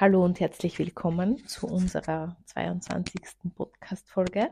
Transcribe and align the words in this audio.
Hallo 0.00 0.24
und 0.24 0.38
herzlich 0.38 0.78
willkommen 0.78 1.44
zu 1.48 1.66
unserer 1.66 2.36
22. 2.44 3.20
Podcast-Folge. 3.56 4.48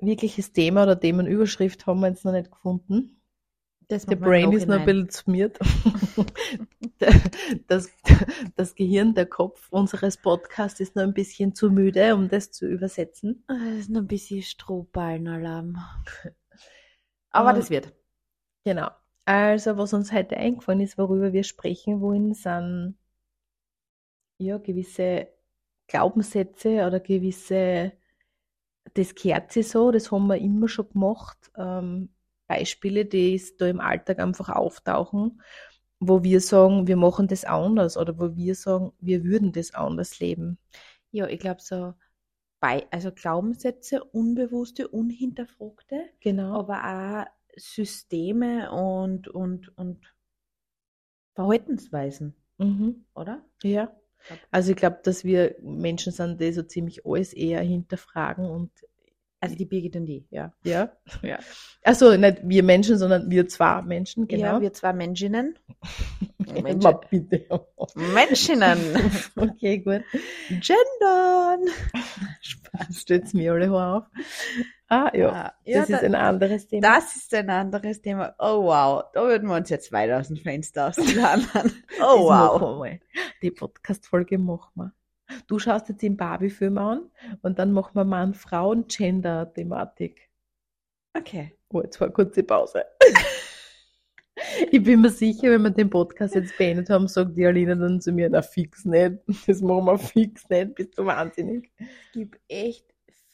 Wirkliches 0.00 0.52
Thema 0.52 0.82
oder 0.82 0.98
Themenüberschrift 0.98 1.86
haben 1.86 2.00
wir 2.00 2.08
jetzt 2.08 2.24
noch 2.24 2.32
nicht 2.32 2.50
gefunden. 2.50 3.22
Das 3.86 4.06
Der 4.06 4.16
Brain 4.16 4.50
ist 4.50 4.66
noch 4.66 4.80
ein 4.80 4.86
bisschen 4.86 5.10
smiert. 5.10 5.60
Das, 7.68 7.88
das 8.56 8.74
Gehirn, 8.74 9.14
der 9.14 9.26
Kopf 9.26 9.68
unseres 9.70 10.16
Podcasts 10.16 10.80
ist 10.80 10.96
noch 10.96 11.04
ein 11.04 11.14
bisschen 11.14 11.54
zu 11.54 11.70
müde, 11.70 12.16
um 12.16 12.28
das 12.28 12.50
zu 12.50 12.66
übersetzen. 12.66 13.44
Ah, 13.46 13.54
Das 13.54 13.78
ist 13.80 13.90
noch 13.90 14.00
ein 14.00 14.08
bisschen 14.08 14.42
Strohballenalarm. 14.42 15.78
Aber 17.30 17.50
Ähm, 17.50 17.56
das 17.56 17.70
wird. 17.70 17.92
Genau. 18.64 18.90
Also, 19.26 19.76
was 19.76 19.92
uns 19.92 20.10
heute 20.10 20.36
eingefallen 20.36 20.80
ist, 20.80 20.98
worüber 20.98 21.32
wir 21.32 21.44
sprechen 21.44 22.00
wollen, 22.00 22.34
sind 22.34 22.96
ja 24.38 24.58
gewisse 24.58 25.28
Glaubenssätze 25.86 26.86
oder 26.86 27.00
gewisse, 27.00 27.92
das 28.94 29.14
gehört 29.14 29.52
sich 29.52 29.68
so, 29.68 29.90
das 29.90 30.12
haben 30.12 30.26
wir 30.28 30.36
immer 30.36 30.68
schon 30.68 30.88
gemacht. 30.90 31.50
Ähm, 31.56 32.10
Beispiele, 32.46 33.06
die 33.06 33.40
da 33.58 33.66
im 33.66 33.80
Alltag 33.80 34.18
einfach 34.18 34.50
auftauchen, 34.50 35.40
wo 35.98 36.22
wir 36.22 36.40
sagen, 36.40 36.86
wir 36.86 36.96
machen 36.96 37.26
das 37.26 37.44
anders 37.44 37.96
oder 37.96 38.18
wo 38.18 38.36
wir 38.36 38.54
sagen, 38.54 38.92
wir 39.00 39.24
würden 39.24 39.52
das 39.52 39.74
anders 39.74 40.20
leben. 40.20 40.58
Ja, 41.10 41.26
ich 41.26 41.40
glaube 41.40 41.62
so, 41.62 41.94
bei, 42.60 42.86
also 42.90 43.12
Glaubenssätze, 43.12 44.04
unbewusste, 44.04 44.88
unhinterfragte, 44.88 46.10
Genau. 46.20 46.58
aber 46.60 46.84
auch 46.84 47.26
Systeme 47.56 48.72
und, 48.72 49.28
und, 49.28 49.76
und 49.78 50.14
Verhaltensweisen, 51.34 52.34
Mhm. 52.58 53.04
oder? 53.14 53.44
Ja. 53.62 53.94
Also 54.50 54.70
ich 54.70 54.76
glaube, 54.76 55.00
dass 55.02 55.24
wir 55.24 55.56
Menschen 55.60 56.12
sind, 56.12 56.40
die 56.40 56.52
so 56.52 56.62
ziemlich 56.62 57.04
alles 57.06 57.32
eher 57.32 57.60
hinterfragen 57.60 58.46
und 58.46 58.70
Also 59.44 59.56
die 59.56 59.64
Birgit 59.66 59.96
und 59.96 60.06
die, 60.06 60.26
ja. 60.30 60.52
ja. 60.64 60.90
Ja. 61.22 61.38
Also 61.82 62.16
nicht 62.16 62.38
wir 62.42 62.62
Menschen, 62.62 62.98
sondern 62.98 63.30
wir 63.30 63.46
zwei 63.48 63.82
Menschen, 63.82 64.26
genau. 64.26 64.44
Ja, 64.44 64.60
wir 64.60 64.72
zwei 64.72 64.92
Menschinnen. 64.92 65.58
Ma, 66.82 66.92
bitte. 67.10 67.46
Menschinnen. 67.94 68.78
Okay, 69.36 69.78
gut. 69.78 70.02
Gendern. 70.48 71.66
Spaß, 72.40 73.00
stellt's 73.00 73.34
mir 73.34 73.52
alle 73.52 73.70
auf. 73.72 74.04
Ah, 74.88 75.10
ja. 75.14 75.28
Ah, 75.30 75.52
ja, 75.64 75.80
das 75.80 75.88
da- 75.88 75.96
ist 75.96 76.04
ein 76.04 76.14
anderes 76.14 76.66
Thema. 76.68 76.80
Das 76.82 77.16
ist 77.16 77.34
ein 77.34 77.50
anderes 77.50 78.00
Thema. 78.02 78.34
Oh 78.38 78.64
wow, 78.64 79.04
da 79.12 79.22
würden 79.22 79.48
wir 79.48 79.56
uns 79.56 79.70
jetzt 79.70 79.90
weiter 79.92 80.20
aus 80.20 80.28
dem 80.28 80.36
Fenster 80.36 80.88
ausplanen. 80.88 81.46
Oh 82.00 82.28
Das 82.28 82.60
wow. 82.60 82.86
Die 83.42 83.50
Podcast-Folge 83.50 84.38
machen 84.38 84.70
wir. 84.74 84.92
Du 85.46 85.58
schaust 85.58 85.88
jetzt 85.88 86.02
den 86.02 86.16
Barbie-Film 86.16 86.78
an 86.78 87.10
und 87.42 87.58
dann 87.58 87.72
machen 87.72 87.94
wir 87.94 88.04
Mann, 88.04 88.34
Frau 88.34 88.70
und 88.70 88.88
Gender-Thematik. 88.88 90.30
Okay. 91.16 91.56
Oh, 91.72 91.82
jetzt 91.82 92.00
war 92.00 92.08
eine 92.08 92.14
kurze 92.14 92.42
Pause. 92.42 92.84
Ich 94.70 94.82
bin 94.82 95.00
mir 95.00 95.10
sicher, 95.10 95.50
wenn 95.50 95.62
wir 95.62 95.70
den 95.70 95.88
Podcast 95.88 96.34
jetzt 96.34 96.58
beendet 96.58 96.90
haben, 96.90 97.06
sagt 97.06 97.36
die 97.36 97.46
Alina 97.46 97.76
dann 97.76 98.00
zu 98.00 98.12
mir, 98.12 98.28
na 98.28 98.42
fix 98.42 98.84
nicht. 98.84 99.18
Das 99.46 99.62
machen 99.62 99.86
wir 99.86 99.98
fix 99.98 100.48
nicht, 100.48 100.74
bist 100.74 100.98
du 100.98 101.06
wahnsinnig. 101.06 101.70
Es 101.78 102.12
gibt 102.12 102.40
echt 102.48 102.84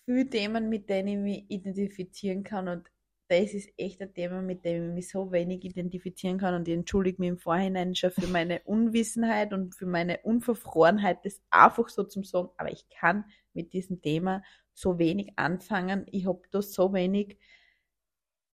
viele 0.05 0.29
Themen, 0.29 0.69
mit 0.69 0.91
denen 0.91 1.09
ich 1.09 1.19
mich 1.19 1.45
identifizieren 1.49 2.43
kann 2.43 2.69
und 2.69 2.91
das 3.31 3.55
ist 3.55 3.71
echt 3.77 4.03
ein 4.03 4.13
Thema, 4.13 4.43
mit 4.43 4.65
dem 4.65 4.89
ich 4.89 4.95
mich 4.95 5.09
so 5.11 5.31
wenig 5.31 5.65
identifizieren 5.65 6.39
kann 6.39 6.55
und 6.55 6.67
ich 6.67 6.75
entschuldige 6.75 7.21
mich 7.23 7.29
im 7.29 7.39
Vorhinein 7.39 7.95
schon 7.95 8.11
für 8.11 8.27
meine 8.27 8.61
Unwissenheit 8.65 9.53
und 9.53 9.75
für 9.77 9.87
meine 9.87 10.19
Unverfrorenheit, 10.25 11.25
das 11.25 11.41
einfach 11.51 11.89
so 11.89 12.03
zum 12.03 12.25
sagen, 12.25 12.51
aber 12.57 12.73
ich 12.73 12.89
kann 12.89 13.25
mit 13.55 13.73
diesem 13.73 14.03
Thema 14.03 14.43
so 14.75 14.99
wenig 14.99 15.33
anfangen. 15.37 16.07
Ich 16.11 16.27
habe 16.27 16.43
da 16.51 16.61
so 16.61 16.93
wenig 16.93 17.39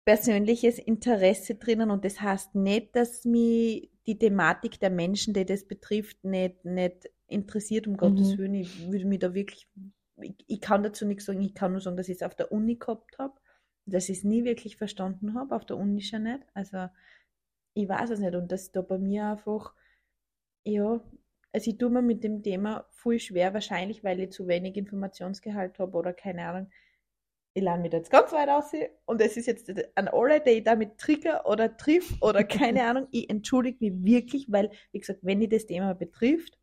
persönliches 0.05 0.79
Interesse 0.79 1.57
drinnen 1.57 1.91
und 1.91 2.05
das 2.05 2.21
heißt 2.21 2.55
nicht, 2.55 2.95
dass 2.95 3.25
mich 3.25 3.91
die 4.07 4.19
Thematik 4.19 4.79
der 4.81 4.91
Menschen, 4.91 5.35
die 5.35 5.45
das 5.45 5.65
betrifft, 5.67 6.25
nicht, 6.25 6.65
nicht 6.65 7.11
interessiert, 7.27 7.87
um 7.89 7.97
Gottes 7.97 8.35
Mhm. 8.35 8.39
Willen. 8.39 8.55
Ich 8.55 8.91
würde 8.91 9.05
mich 9.05 9.19
da 9.19 9.35
wirklich, 9.35 9.69
ich, 10.23 10.35
ich 10.47 10.61
kann 10.61 10.83
dazu 10.85 11.07
nichts 11.07 11.25
sagen, 11.27 11.41
ich 11.43 11.55
kann 11.55 11.73
nur 11.73 11.81
sagen, 11.81 11.97
dass 11.97 12.09
ich 12.09 12.17
es 12.17 12.23
auf 12.23 12.35
der 12.37 12.53
Uni 12.53 12.77
gehabt 12.77 13.19
habe, 13.19 13.35
dass 13.91 14.09
ich 14.09 14.19
es 14.19 14.25
nie 14.25 14.45
wirklich 14.45 14.77
verstanden 14.77 15.35
habe, 15.35 15.55
auf 15.55 15.65
der 15.65 15.77
Uni 15.77 16.01
schon 16.01 16.25
nicht. 16.25 16.41
Also 16.55 16.89
ich 17.75 17.89
weiß 17.89 18.11
es 18.11 18.21
nicht 18.21 18.35
und 18.35 18.51
das 18.51 18.73
da 18.73 18.83
bei 18.83 18.99
mir 18.99 19.27
einfach, 19.27 19.75
ja, 20.65 21.01
also 21.53 21.71
ich 21.71 21.79
tue 21.79 21.91
mir 21.91 22.03
mit 22.03 22.25
dem 22.25 22.43
Thema 22.43 22.87
viel 22.91 23.19
schwer, 23.19 23.55
wahrscheinlich, 23.55 24.05
weil 24.05 24.21
ich 24.21 24.33
zu 24.33 24.47
wenig 24.47 24.77
Informationsgehalt 24.77 25.79
habe 25.79 25.97
oder 25.97 26.13
keine 26.13 26.47
Ahnung. 26.47 26.71
Ich 27.55 27.63
lerne 27.63 27.83
mich 27.83 27.93
jetzt 27.93 28.11
ganz 28.11 28.33
weit 28.33 28.49
aus 28.49 28.71
und 29.07 29.21
es 29.21 29.37
ist 29.37 29.47
jetzt 29.47 29.73
an 29.97 30.07
alle, 30.09 30.41
die 30.41 30.51
ich 30.51 30.65
damit 30.65 30.99
trigger 30.99 31.47
oder 31.47 31.77
triff 31.77 32.17
oder 32.21 32.45
keine 32.45 32.85
Ahnung. 32.89 33.09
Ich 33.11 33.29
entschuldige 33.29 33.85
mich 33.85 34.05
wirklich, 34.05 34.53
weil, 34.53 34.71
wie 34.93 35.01
gesagt, 35.01 35.21
wenn 35.23 35.43
ich 35.43 35.49
das 35.49 35.67
Thema 35.67 35.95
betrifft, 35.95 36.59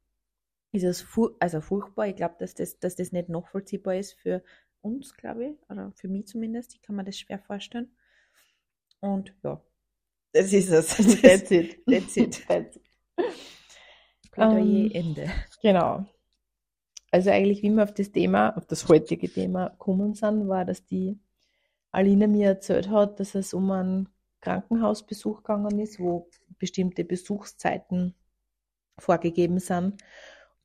ist 0.72 0.84
es 0.84 1.02
fu 1.02 1.36
also 1.40 1.60
furchtbar. 1.62 2.08
Ich 2.08 2.16
glaube, 2.16 2.36
dass 2.40 2.54
das, 2.54 2.80
dass 2.80 2.96
das 2.96 3.12
nicht 3.12 3.30
nachvollziehbar 3.30 3.96
ist 3.96 4.14
für 4.14 4.44
uns, 4.88 5.14
glaube 5.16 5.46
ich, 5.46 5.70
oder 5.70 5.92
für 5.96 6.08
mich 6.08 6.28
zumindest. 6.28 6.74
Ich 6.76 6.82
kann 6.82 6.96
mir 6.96 7.04
das 7.04 7.18
schwer 7.18 7.40
vorstellen. 7.40 7.92
Und 9.00 9.34
ja, 9.44 9.62
das 10.34 10.54
ist 10.54 10.70
es. 10.70 10.88
That's 11.22 11.52
it. 11.52 11.86
That's 11.86 12.18
it. 12.18 12.46
That's 12.48 12.76
it. 12.76 12.84
Plädoyer 14.32 14.60
Ähm, 14.60 14.92
Ende. 14.94 15.32
Genau. 15.62 16.06
Also 17.12 17.30
eigentlich, 17.32 17.64
wie 17.64 17.70
wir 17.70 17.84
auf 17.84 17.94
das 17.94 18.12
Thema, 18.12 18.56
auf 18.58 18.66
das 18.66 18.88
heutige 18.88 19.30
Thema 19.30 19.70
gekommen 19.70 20.14
sind, 20.14 20.48
war, 20.48 20.66
dass 20.66 20.86
die 20.86 21.20
Alina 21.92 22.28
mir 22.28 22.48
erzählt 22.48 22.90
hat, 22.90 23.20
dass 23.20 23.34
es 23.34 23.54
um 23.54 23.72
einen 23.72 24.10
Krankenhausbesuch 24.42 25.38
gegangen 25.38 25.80
ist, 25.80 26.00
wo 26.00 26.30
bestimmte 26.60 27.04
Besuchszeiten 27.04 28.14
vorgegeben 29.00 29.60
sind. 29.60 30.02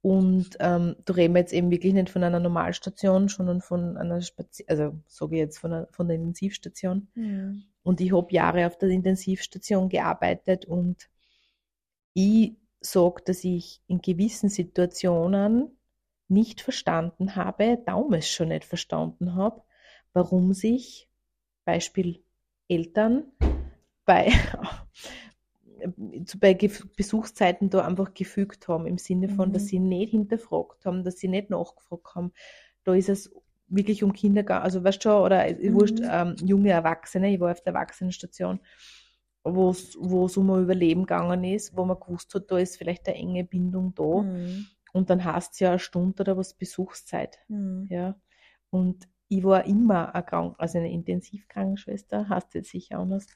Und 0.03 0.57
ähm, 0.59 0.97
da 1.05 1.15
reden 1.15 1.35
wir 1.35 1.41
jetzt 1.41 1.53
eben 1.53 1.71
wirklich 1.71 1.95
nicht 1.95 2.11
von 2.11 2.25
einer 2.25 2.41
Normalstation, 2.41 3.29
sondern 3.29 3.61
von 3.61 3.97
einer 3.97 4.21
Spazi 4.21 4.65
also 4.67 4.99
sage 5.07 5.37
ich 5.37 5.41
jetzt 5.41 5.59
von, 5.59 5.73
einer, 5.73 5.87
von 5.93 6.09
der 6.09 6.17
Intensivstation. 6.17 7.09
Mhm. 7.15 7.63
Und 7.85 8.01
ich 8.01 8.13
habe 8.13 8.33
Jahre 8.33 8.67
auf 8.67 8.77
der 8.79 8.89
Intensivstation 8.89 9.89
gearbeitet 9.89 10.65
und 10.65 11.09
ich 12.15 12.57
sage, 12.81 13.23
dass 13.25 13.45
ich 13.45 13.81
in 13.87 14.03
gewissen 14.03 14.49
Situationen 14.49 15.71
nicht 16.27 16.61
verstanden 16.61 17.37
habe, 17.37 17.79
damals 17.87 18.29
schon 18.29 18.49
nicht 18.49 18.65
verstanden 18.65 19.37
habe, 19.37 19.63
warum 20.13 20.53
sich 20.53 21.09
Beispiel 21.65 22.25
Eltern 22.69 23.25
bei, 24.05 24.33
bei 26.39 26.55
Ge- 26.55 26.71
Besuchszeiten 26.97 27.71
da 27.71 27.85
einfach 27.87 28.15
gefügt 28.15 28.69
haben, 28.69 28.87
im 28.87 28.99
Sinne 28.99 29.29
von, 29.29 29.53
dass 29.53 29.65
Mhm. 29.65 29.69
sie 29.69 29.79
nicht 29.79 30.11
hinterfragt 30.11 30.85
haben, 30.87 31.05
dass 31.05 31.19
sie 31.19 31.29
nicht 31.29 31.51
nachgefragt 31.51 32.15
haben. 32.15 32.33
Da 32.85 32.95
ist 32.95 33.09
es 33.09 33.33
wirklich 33.69 34.03
um 34.03 34.13
Kinder, 34.13 34.43
gegangen, 34.43 34.65
also 34.65 34.85
weißt 34.85 34.99
du 35.05 35.09
schon, 35.09 35.23
oder 35.23 35.51
mhm. 35.51 35.75
wurscht, 35.75 36.01
ähm, 36.03 36.37
junge 36.45 36.71
Erwachsene, 36.71 37.33
ich 37.33 37.41
war 37.41 37.53
auf 37.53 37.63
der 37.63 37.73
Erwachsenenstation, 37.75 38.61
wo 39.45 39.71
es 39.71 39.97
um 39.97 40.51
ein 40.51 40.63
Überleben 40.63 41.03
gegangen 41.03 41.43
ist, 41.45 41.77
wo 41.77 41.85
man 41.85 41.99
gewusst 41.99 42.35
hat, 42.35 42.51
da 42.51 42.59
ist 42.59 42.77
vielleicht 42.77 43.09
eine 43.09 43.17
enge 43.17 43.45
Bindung 43.45 43.95
da. 43.95 44.23
Mhm. 44.23 44.67
Und 44.93 45.09
dann 45.11 45.25
hast 45.25 45.59
ja 45.61 45.71
eine 45.71 45.79
Stunde 45.79 46.23
oder 46.23 46.37
was 46.37 46.55
Besuchszeit. 46.55 47.39
Mhm. 47.49 47.87
Ja. 47.89 48.21
Und 48.71 49.09
ich 49.29 49.43
war 49.43 49.65
immer 49.65 50.15
eine 50.15 50.23
Krank 50.25 50.55
also 50.59 50.79
eine 50.79 50.93
Intensivkrankenschwester, 50.93 52.29
hast 52.29 52.55
jetzt 52.55 52.71
sicher 52.71 52.99
anders, 52.99 53.27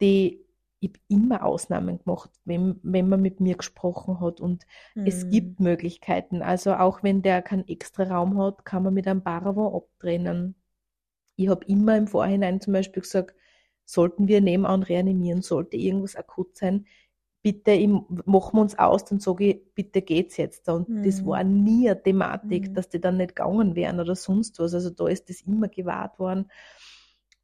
die 0.00 0.46
ich 0.80 0.90
hab 0.90 0.98
immer 1.08 1.44
Ausnahmen 1.44 1.98
gemacht, 1.98 2.30
wenn, 2.44 2.80
wenn 2.82 3.08
man 3.08 3.20
mit 3.22 3.40
mir 3.40 3.56
gesprochen 3.56 4.20
hat. 4.20 4.40
Und 4.40 4.66
es 5.04 5.24
Mhm. 5.26 5.30
gibt 5.30 5.60
Möglichkeiten. 5.60 6.42
Also 6.42 6.74
auch 6.74 7.02
wenn 7.02 7.22
der 7.22 7.42
keinen 7.42 7.68
extra 7.68 8.04
Raum 8.04 8.38
hat, 8.38 8.64
kann 8.64 8.82
man 8.82 8.94
mit 8.94 9.06
einem 9.06 9.22
Paravent 9.22 9.74
abtrennen. 9.74 10.54
Ich 11.36 11.48
habe 11.48 11.64
immer 11.66 11.96
im 11.96 12.06
Vorhinein 12.06 12.60
zum 12.60 12.72
Beispiel 12.74 13.02
gesagt, 13.02 13.34
sollten 13.84 14.28
wir 14.28 14.40
nebenan 14.40 14.82
reanimieren, 14.82 15.42
sollte 15.42 15.76
irgendwas 15.76 16.16
akut 16.16 16.56
sein, 16.56 16.86
bitte 17.42 17.72
ich, 17.72 17.88
machen 17.88 18.56
wir 18.58 18.60
uns 18.62 18.78
aus, 18.78 19.04
dann 19.06 19.20
sage 19.20 19.44
ich, 19.46 19.74
bitte 19.74 20.02
geht's 20.02 20.36
jetzt. 20.36 20.68
Und 20.68 20.90
das 21.02 21.22
Mhm. 21.22 21.26
war 21.26 21.42
nie 21.44 21.88
eine 21.90 22.02
Thematik, 22.02 22.70
Mhm. 22.70 22.74
dass 22.74 22.88
die 22.90 23.00
dann 23.00 23.16
nicht 23.16 23.36
gegangen 23.36 23.74
wären 23.74 24.00
oder 24.00 24.14
sonst 24.16 24.58
was. 24.60 24.74
Also 24.74 24.90
da 24.90 25.08
ist 25.08 25.30
das 25.30 25.40
immer 25.42 25.68
gewahrt 25.68 26.18
worden. 26.18 26.50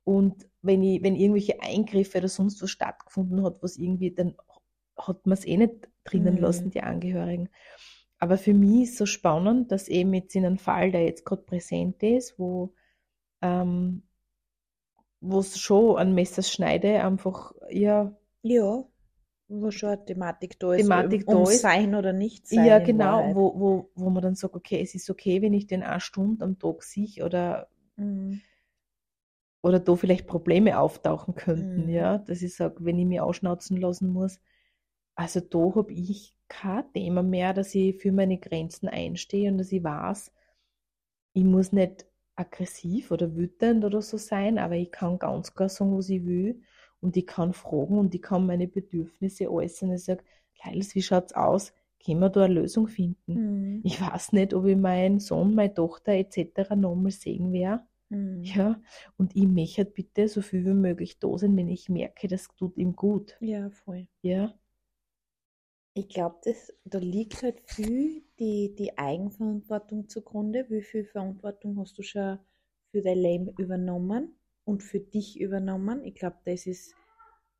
Und 0.07 0.49
wenn 0.63 0.85
ich, 0.85 1.03
wenn 1.03 1.17
irgendwelche 1.17 1.61
Eingriffe 1.61 2.19
oder 2.19 2.29
sonst 2.29 2.63
was 2.63 2.71
stattgefunden 2.71 3.43
hat, 3.43 3.61
was 3.61 3.77
irgendwie, 3.77 4.13
dann 4.13 4.37
hat 4.97 5.27
man 5.27 5.35
es 5.37 5.45
eh 5.45 5.57
nicht 5.57 5.91
drinnen 6.05 6.37
Mhm. 6.37 6.41
lassen, 6.41 6.71
die 6.71 6.83
Angehörigen. 6.83 7.49
Aber 8.21 8.39
für 8.39 8.55
mich 8.55 8.85
ist 8.85 8.99
so 8.99 9.05
spannend, 9.05 9.73
dass 9.73 9.89
eben 9.89 10.15
jetzt 10.15 10.37
in 10.37 10.47
einem 10.47 10.59
Fall, 10.59 10.93
der 10.93 11.05
jetzt 11.05 11.25
gerade 11.25 11.43
präsent 11.43 12.03
ist, 12.05 12.39
wo 12.39 12.73
ähm, 13.43 14.05
es 15.29 15.59
schon 15.59 15.97
an 15.99 16.15
Messerschneide 16.15 17.03
einfach, 17.03 17.53
ja, 17.69 18.17
Ja. 18.43 18.85
wo 19.49 19.71
schon 19.73 19.91
eine 19.91 20.05
Thematik 20.05 20.59
da 20.61 20.75
ist, 20.75 20.85
Thematik 20.85 21.27
um 21.27 21.45
da 21.45 21.51
ist. 21.51 21.61
sein 21.63 21.95
oder 21.97 22.13
nicht 22.13 22.47
sein. 22.47 22.65
Ja, 22.65 22.79
genau, 22.79 23.35
wo, 23.35 23.61
wo, 23.61 23.91
wo 23.97 24.11
man 24.11 24.23
dann 24.23 24.35
sagt, 24.37 24.55
okay, 24.55 24.81
es 24.81 24.95
ist 24.95 25.11
okay, 25.11 25.43
wenn 25.43 25.53
ich 25.53 25.67
den 25.67 25.83
eine 25.83 26.01
Stunde 26.01 26.45
am 26.45 26.59
Tag 26.59 26.83
sehe 26.85 27.25
oder, 27.25 27.69
Mhm. 27.97 28.41
Oder 29.67 29.81
da 29.81 29.97
vielleicht 29.97 30.27
Probleme 30.29 30.79
auftauchen 30.79 31.35
könnten, 31.35 31.89
Mhm. 31.89 31.89
ja, 31.89 32.19
dass 32.19 32.43
ich 32.43 32.55
sage, 32.55 32.77
wenn 32.85 32.99
ich 32.99 33.07
mich 33.07 33.21
ausschnauzen 33.21 33.77
lassen 33.79 34.09
muss. 34.13 34.41
Also 35.17 35.41
da 35.41 35.75
habe 35.75 35.93
ich 35.93 36.35
kein 36.49 36.93
Thema 36.93 37.23
mehr, 37.23 37.53
dass 37.55 37.75
ich 37.75 37.97
für 38.01 38.13
meine 38.13 38.39
Grenzen 38.39 38.89
einstehe 38.89 39.51
und 39.51 39.59
dass 39.59 39.73
ich 39.73 39.83
weiß, 39.85 40.33
ich 41.33 41.45
muss 41.45 41.73
nicht 41.73 42.07
aggressiv 42.37 43.11
oder 43.11 43.35
wütend 43.37 43.85
oder 43.85 44.03
so 44.03 44.17
sein, 44.19 44.59
aber 44.59 44.77
ich 44.77 44.91
kann 44.93 45.19
ganz 45.19 45.55
klar 45.55 45.69
sagen, 45.69 45.97
was 45.97 46.09
ich 46.11 46.25
will 46.25 46.63
und 47.01 47.17
ich 47.17 47.27
kann 47.27 47.53
fragen 47.53 47.99
und 47.99 48.15
ich 48.15 48.23
kann 48.23 48.47
meine 48.47 48.69
Bedürfnisse 48.69 49.51
äußern. 49.51 49.93
Ich 49.93 50.05
sage, 50.05 50.25
Leils, 50.65 50.95
wie 50.95 51.03
schaut's 51.03 51.33
aus? 51.35 51.73
Können 52.05 52.21
wir 52.21 52.31
da 52.31 52.45
eine 52.45 52.55
Lösung 52.55 52.89
finden? 52.89 53.33
Mhm. 53.35 53.81
Ich 53.83 54.01
weiß 54.01 54.33
nicht, 54.33 54.55
ob 54.55 54.67
ich 54.67 54.77
meinen 54.77 55.19
Sohn, 55.21 55.55
meine 55.55 55.75
Tochter 55.75 56.13
etc. 56.13 56.77
nochmal 56.77 57.13
sehen 57.13 57.53
werde. 57.53 57.85
Mhm. 58.11 58.45
Ja, 58.45 58.81
und 59.19 59.35
ich 59.37 59.47
möchte 59.47 59.79
halt 59.85 59.95
bitte 59.95 60.29
so 60.29 60.41
viel 60.43 60.65
wie 60.65 60.73
möglich 60.75 61.19
da 61.19 61.37
sein, 61.39 61.57
wenn 61.57 61.69
ich 61.69 61.89
merke, 61.89 62.29
das 62.29 62.49
tut 62.57 62.77
ihm 62.79 62.95
gut. 62.97 63.37
Ja, 63.41 63.71
voll. 63.71 64.07
Ja, 64.23 64.55
Ich 65.95 66.09
glaube, 66.11 66.39
da 66.85 66.99
liegt 66.99 67.43
halt 67.43 67.61
viel 67.69 68.23
die, 68.39 68.73
die 68.77 68.97
Eigenverantwortung 68.99 70.09
zugrunde. 70.09 70.67
Wie 70.69 70.83
viel 70.83 71.05
Verantwortung 71.05 71.77
hast 71.81 71.99
du 71.99 72.03
schon 72.03 72.39
für 72.93 73.03
dein 73.03 73.19
Leben 73.19 73.49
übernommen 73.59 74.39
und 74.65 74.85
für 74.85 75.01
dich 75.01 75.41
übernommen? 75.41 76.05
Ich 76.05 76.15
glaube, 76.15 76.37
das 76.45 76.67
ist, 76.67 76.95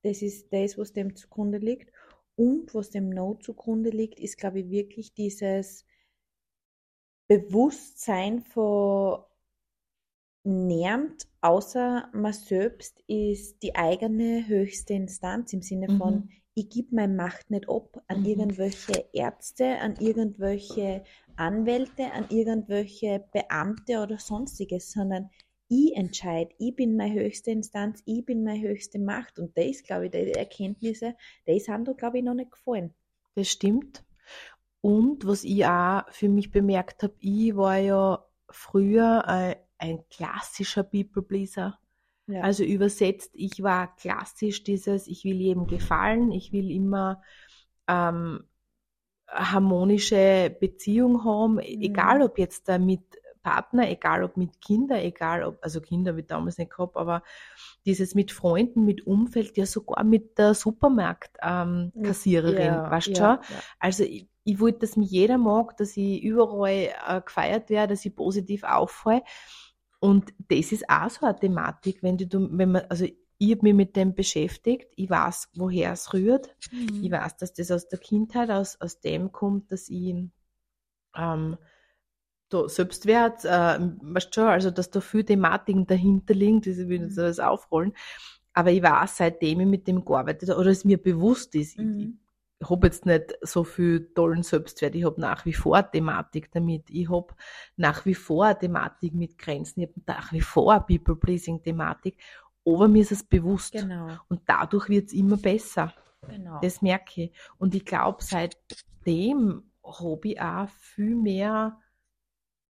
das 0.03 0.23
ist 0.23 0.53
das, 0.53 0.79
was 0.79 0.93
dem 0.93 1.17
zugrunde 1.17 1.59
liegt. 1.59 1.93
Und 2.37 2.75
was 2.75 2.91
dem 2.91 3.11
No 3.11 3.35
zugrunde 3.35 3.91
liegt, 3.91 4.21
ist, 4.21 4.39
glaube 4.39 4.61
ich, 4.61 4.71
wirklich 4.71 5.15
dieses 5.15 5.87
Bewusstsein 7.29 8.41
von 8.43 9.23
niemand 10.47 11.27
außer 11.41 12.09
man 12.13 12.33
selbst 12.33 13.03
ist 13.07 13.63
die 13.63 13.75
eigene 13.77 14.47
höchste 14.47 14.95
Instanz 14.95 15.53
im 15.53 15.63
Sinne 15.63 15.91
von, 15.91 16.15
Mhm. 16.15 16.29
ich 16.55 16.71
gebe 16.71 16.95
meine 16.97 17.15
Macht 17.15 17.51
nicht 17.51 17.69
ab 17.69 18.03
an 18.09 18.23
Mhm. 18.23 18.27
irgendwelche 18.27 19.09
Ärzte, 19.13 19.79
an 19.79 19.97
irgendwelche 20.01 21.05
Anwälte, 21.37 22.13
an 22.13 22.27
irgendwelche 22.31 23.25
Beamte 23.33 24.01
oder 24.01 24.19
sonstiges, 24.19 24.93
sondern 24.93 25.31
ich 25.69 25.95
entscheide, 25.97 26.55
ich 26.59 26.75
bin 26.77 26.97
meine 26.97 27.15
höchste 27.15 27.51
Instanz, 27.51 28.03
ich 28.07 28.25
bin 28.25 28.45
meine 28.45 28.61
höchste 28.61 28.99
Macht. 29.01 29.39
Und 29.39 29.57
das, 29.59 29.83
glaube 29.83 30.07
ich, 30.07 30.13
die 30.13 30.33
Erkenntnisse, 30.33 31.17
die 31.47 31.59
sind 31.61 31.87
da, 31.89 31.93
glaube 31.93 32.19
ich, 32.19 32.25
noch 32.25 32.35
nicht 32.35 32.53
gefallen. 32.53 32.95
das 33.35 33.49
stimmt. 33.49 34.05
Und 34.81 35.27
was 35.27 35.45
ich 35.45 35.67
auch 35.67 36.03
für 36.11 36.29
mich 36.29 36.51
bemerkt 36.53 37.03
habe, 37.03 37.15
ich 37.21 37.57
war 37.57 37.79
ja 37.79 38.25
früher 38.49 39.25
ein, 39.89 40.05
klassischer 40.11 40.83
People 40.83 41.23
Pleaser. 41.23 41.79
Ja. 42.27 42.41
Also 42.41 42.65
übersetzt, 42.65 43.31
ich 43.35 43.63
war 43.63 43.95
klassisch 43.97 44.65
dieses, 44.65 45.07
ich 45.07 45.25
will 45.25 45.37
jedem 45.37 45.67
gefallen, 45.67 46.33
ich 46.33 46.53
will 46.53 46.71
immer 46.71 47.23
ähm, 47.87 48.45
harmonische 49.29 50.55
Beziehung 50.61 51.25
haben, 51.25 51.59
egal 51.59 52.23
ob 52.23 52.39
jetzt 52.39 52.69
da 52.69 52.79
mit 52.79 53.03
Partner, 53.47 53.89
egal 53.89 54.25
ob 54.25 54.37
mit 54.37 54.61
Kindern, 54.61 54.99
egal 54.99 55.45
ob, 55.45 55.59
also 55.63 55.81
Kinder 55.81 56.11
habe 56.11 56.21
ich 56.21 56.27
damals 56.27 56.59
nicht 56.59 56.73
gehabt, 56.73 56.97
aber 56.97 57.23
dieses 57.85 58.17
mit 58.17 58.33
Freunden, 58.33 58.85
mit 58.85 59.07
Umfeld, 59.07 59.57
ja 59.57 59.67
sogar 59.67 60.03
mit 60.03 60.37
der 60.37 60.55
Supermarktkassiererin, 60.55 62.57
ähm, 62.57 62.75
ja, 62.75 62.91
weißt 62.91 63.07
du 63.07 63.13
ja, 63.13 63.17
schon? 63.17 63.27
ja. 63.27 63.41
Also 63.79 64.03
ich, 64.03 64.27
ich 64.43 64.59
wollte, 64.59 64.81
dass 64.81 64.97
mich 64.97 65.13
jeder 65.13 65.39
mag, 65.39 65.77
dass 65.77 65.97
ich 65.97 66.25
überall 66.25 66.89
äh, 67.07 67.21
gefeiert 67.25 67.71
werde, 67.71 67.95
dass 67.95 68.05
ich 68.05 68.17
positiv 68.17 68.65
auffalle. 68.65 69.23
Und 70.07 70.35
das 70.49 70.73
ist 70.73 70.89
auch 70.89 71.11
so 71.11 71.27
eine 71.27 71.39
Thematik, 71.39 72.03
wenn 72.03 72.17
du, 72.17 72.49
wenn 72.53 72.73
man, 72.73 72.83
also 72.89 73.07
ich 73.39 73.51
habe 73.51 73.63
mich 73.63 73.75
mit 73.75 73.97
dem 73.97 74.15
beschäftigt, 74.15 74.91
ich 74.97 75.11
weiß, 75.11 75.51
woher 75.57 75.93
es 75.93 76.13
rührt. 76.15 76.57
Mhm. 76.73 77.05
Ich 77.05 77.11
weiß, 77.11 77.37
dass 77.37 77.53
das 77.53 77.71
aus 77.71 77.89
der 77.89 77.99
Kindheit, 77.99 78.51
aus, 78.51 78.81
aus 78.81 79.01
dem 79.01 79.31
kommt, 79.33 79.71
dass 79.71 79.89
ich 79.89 80.15
ähm, 81.17 81.57
da 82.49 82.69
Selbstwert, 82.69 83.45
äh, 83.45 83.79
weißt 83.81 84.29
du 84.29 84.33
schon, 84.41 84.49
also 84.49 84.71
dass 84.71 84.91
da 84.91 85.01
viele 85.01 85.25
Thematiken 85.27 85.87
dahinter 85.87 86.35
liegen, 86.35 86.61
das 86.61 86.77
will 86.77 87.03
jetzt 87.03 87.17
Mhm. 87.17 87.23
alles 87.25 87.41
aufrollen. 87.41 87.93
Aber 88.53 88.71
ich 88.71 88.83
weiß, 88.83 89.19
seitdem 89.19 89.61
ich 89.61 89.67
mit 89.67 89.87
dem 89.87 90.05
gearbeitet 90.05 90.49
habe, 90.49 90.61
oder 90.61 90.71
es 90.71 90.85
mir 90.85 90.97
bewusst 91.03 91.55
ist, 91.55 91.79
Mhm. 91.79 92.19
Ich, 92.59 92.71
habe 92.71 92.87
jetzt 92.87 93.07
nicht 93.07 93.35
so 93.43 93.65
viel 93.65 94.13
tollen 94.15 94.43
Selbstwert, 94.43 94.95
ich 94.95 95.05
habe 95.05 95.21
nach 95.21 95.45
wie 95.45 95.53
vor 95.53 95.91
Thematik 95.91 96.51
damit, 96.53 96.89
ich 96.91 97.11
habe 97.11 97.35
nach 97.77 98.07
wie 98.07 98.15
vor 98.15 98.59
Thematik 98.59 99.15
mit 99.15 99.39
Grenzen, 99.39 99.83
ich 99.83 99.89
habe 99.89 100.01
nach 100.07 100.33
wie 100.33 100.41
vor 100.41 100.81
People-Pleasing-Thematik, 100.81 102.19
aber 102.67 102.89
mir 102.89 103.03
ist 103.03 103.13
es 103.13 103.23
bewusst. 103.23 103.73
Genau, 103.73 104.17
Und 104.29 104.43
dadurch 104.47 104.89
wird 104.89 105.07
es 105.07 105.13
immer 105.13 105.37
besser. 105.37 105.93
genau. 106.29 106.61
Das 106.61 106.83
merke 106.83 107.25
ich. 107.25 107.33
Und 107.59 107.75
ich 107.75 107.85
glaube, 107.85 108.23
seitdem 108.23 109.71
habe 109.85 110.29
ich 110.29 110.41
auch 110.41 110.69
viel 110.69 111.15
mehr 111.15 111.79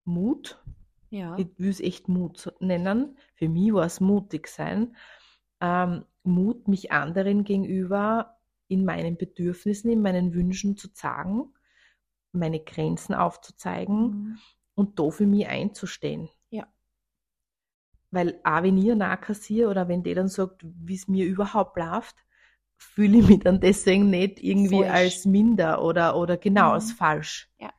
Mut. 0.04 0.62
ja. 1.10 1.36
Ich 1.38 1.48
will 1.56 1.70
es 1.70 1.80
echt 1.80 2.08
Mut 2.08 2.52
nennen. 2.60 3.16
Für 3.34 3.48
mich 3.48 3.72
war 3.72 3.86
es 3.86 4.00
mutig 4.00 4.48
sein. 4.48 4.96
Ähm, 5.60 6.04
Mut, 6.22 6.68
mich 6.68 6.92
anderen 6.92 7.44
gegenüber 7.44 8.35
in 8.68 8.84
meinen 8.84 9.16
Bedürfnissen, 9.16 9.90
in 9.90 10.02
meinen 10.02 10.34
Wünschen 10.34 10.76
zu 10.76 10.88
sagen, 10.92 11.52
meine 12.32 12.60
Grenzen 12.60 13.14
aufzuzeigen 13.14 14.00
Mhm. 14.02 14.38
und 14.74 14.98
da 14.98 15.10
für 15.10 15.26
mich 15.26 15.46
einzustehen. 15.48 16.28
Ja. 16.50 16.66
Weil 18.10 18.40
auch 18.44 18.62
wenn 18.62 18.78
ich 18.78 18.94
nachkassiere 18.94 19.68
oder 19.70 19.88
wenn 19.88 20.02
der 20.02 20.14
dann 20.14 20.28
sagt, 20.28 20.62
wie 20.64 20.94
es 20.94 21.08
mir 21.08 21.26
überhaupt 21.26 21.76
läuft, 21.76 22.16
fühle 22.78 23.18
ich 23.18 23.28
mich 23.28 23.40
dann 23.40 23.60
deswegen 23.60 24.10
nicht 24.10 24.42
irgendwie 24.42 24.82
Falsch. 24.82 24.90
als 24.90 25.24
minder 25.26 25.82
oder, 25.82 26.16
oder 26.16 26.36
genau 26.36 26.68
Mhm. 26.68 26.72
als 26.74 26.92
falsch. 26.92 27.50
Ja. 27.58 27.72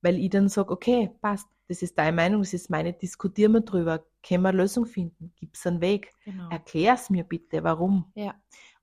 Weil 0.00 0.18
ich 0.18 0.30
dann 0.30 0.48
sage, 0.48 0.70
okay, 0.72 1.10
passt, 1.20 1.48
das 1.68 1.82
ist 1.82 1.98
deine 1.98 2.14
Meinung, 2.14 2.42
das 2.42 2.52
ist 2.54 2.70
meine, 2.70 2.92
diskutieren 2.92 3.52
wir 3.52 3.62
drüber, 3.62 4.04
können 4.22 4.42
wir 4.42 4.50
eine 4.50 4.58
Lösung 4.58 4.86
finden, 4.86 5.32
gibt 5.36 5.56
es 5.56 5.66
einen 5.66 5.80
Weg, 5.80 6.12
Genau. 6.24 6.48
erklär's 6.50 7.10
mir 7.10 7.24
bitte, 7.24 7.64
warum. 7.64 8.12
Ja, 8.14 8.34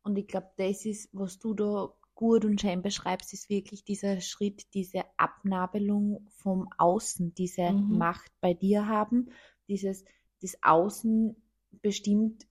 und 0.03 0.17
ich 0.17 0.27
glaube, 0.27 0.49
das 0.57 0.85
ist, 0.85 1.09
was 1.13 1.39
du 1.39 1.53
da 1.53 1.93
gut 2.15 2.45
und 2.45 2.61
schön 2.61 2.81
beschreibst, 2.81 3.33
ist 3.33 3.49
wirklich 3.49 3.83
dieser 3.83 4.21
Schritt, 4.21 4.73
diese 4.73 5.03
Abnabelung 5.17 6.27
vom 6.29 6.67
Außen, 6.77 7.33
diese 7.33 7.73
Mhm. 7.73 7.87
Macht 7.87 8.31
bei 8.41 8.53
dir 8.53 8.87
haben, 8.87 9.29
dieses, 9.67 10.05
das 10.41 10.57
Außen 10.61 11.35
bestimmt 11.81 12.47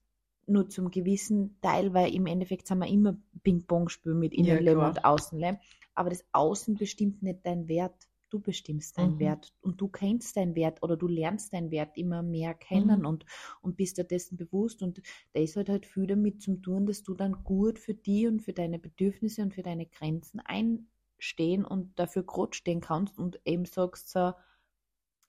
nur 0.47 0.67
zum 0.69 0.91
gewissen 0.91 1.59
Teil, 1.61 1.93
weil 1.93 2.13
im 2.13 2.25
Endeffekt 2.25 2.67
sind 2.67 2.79
wir 2.79 2.87
immer 2.87 3.17
Ping-Pong 3.43 3.89
spielen 3.89 4.19
mit 4.19 4.33
Ja, 4.35 4.37
Innenleben 4.39 4.83
klar. 4.83 4.89
und 4.89 5.05
Außenleben, 5.05 5.59
aber 5.93 6.09
das 6.09 6.25
Außen 6.33 6.77
bestimmt 6.77 7.21
nicht 7.23 7.45
deinen 7.45 7.67
Wert. 7.67 7.95
Du 8.31 8.39
bestimmst 8.39 8.97
deinen 8.97 9.19
Mhm. 9.19 9.19
Wert 9.19 9.53
und 9.61 9.79
du 9.81 9.87
kennst 9.89 10.35
deinen 10.37 10.55
Wert 10.55 10.81
oder 10.81 10.97
du 10.97 11.07
lernst 11.07 11.53
deinen 11.53 11.69
Wert 11.69 11.97
immer 11.97 12.23
mehr 12.23 12.55
kennen 12.55 13.05
Mhm. 13.05 13.05
und, 13.05 13.25
und 13.61 13.77
bist 13.77 13.97
dir 13.99 14.05
dessen 14.05 14.37
bewusst 14.37 14.81
und 14.81 15.01
das 15.33 15.55
hat 15.55 15.69
halt 15.69 15.85
viel 15.85 16.07
damit 16.07 16.41
zu 16.41 16.55
tun, 16.55 16.85
dass 16.87 17.03
du 17.03 17.13
dann 17.13 17.43
gut 17.43 17.77
für 17.77 17.93
die 17.93 18.27
und 18.27 18.41
für 18.41 18.53
deine 18.53 18.79
Bedürfnisse 18.79 19.43
und 19.43 19.53
für 19.53 19.63
deine 19.63 19.85
Grenzen 19.85 20.39
einstehen 20.41 21.65
und 21.65 21.99
dafür 21.99 22.23
gerade 22.23 22.53
stehen 22.55 22.81
kannst 22.81 23.19
und 23.19 23.39
eben 23.45 23.65
sagst 23.65 24.09
so, 24.09 24.33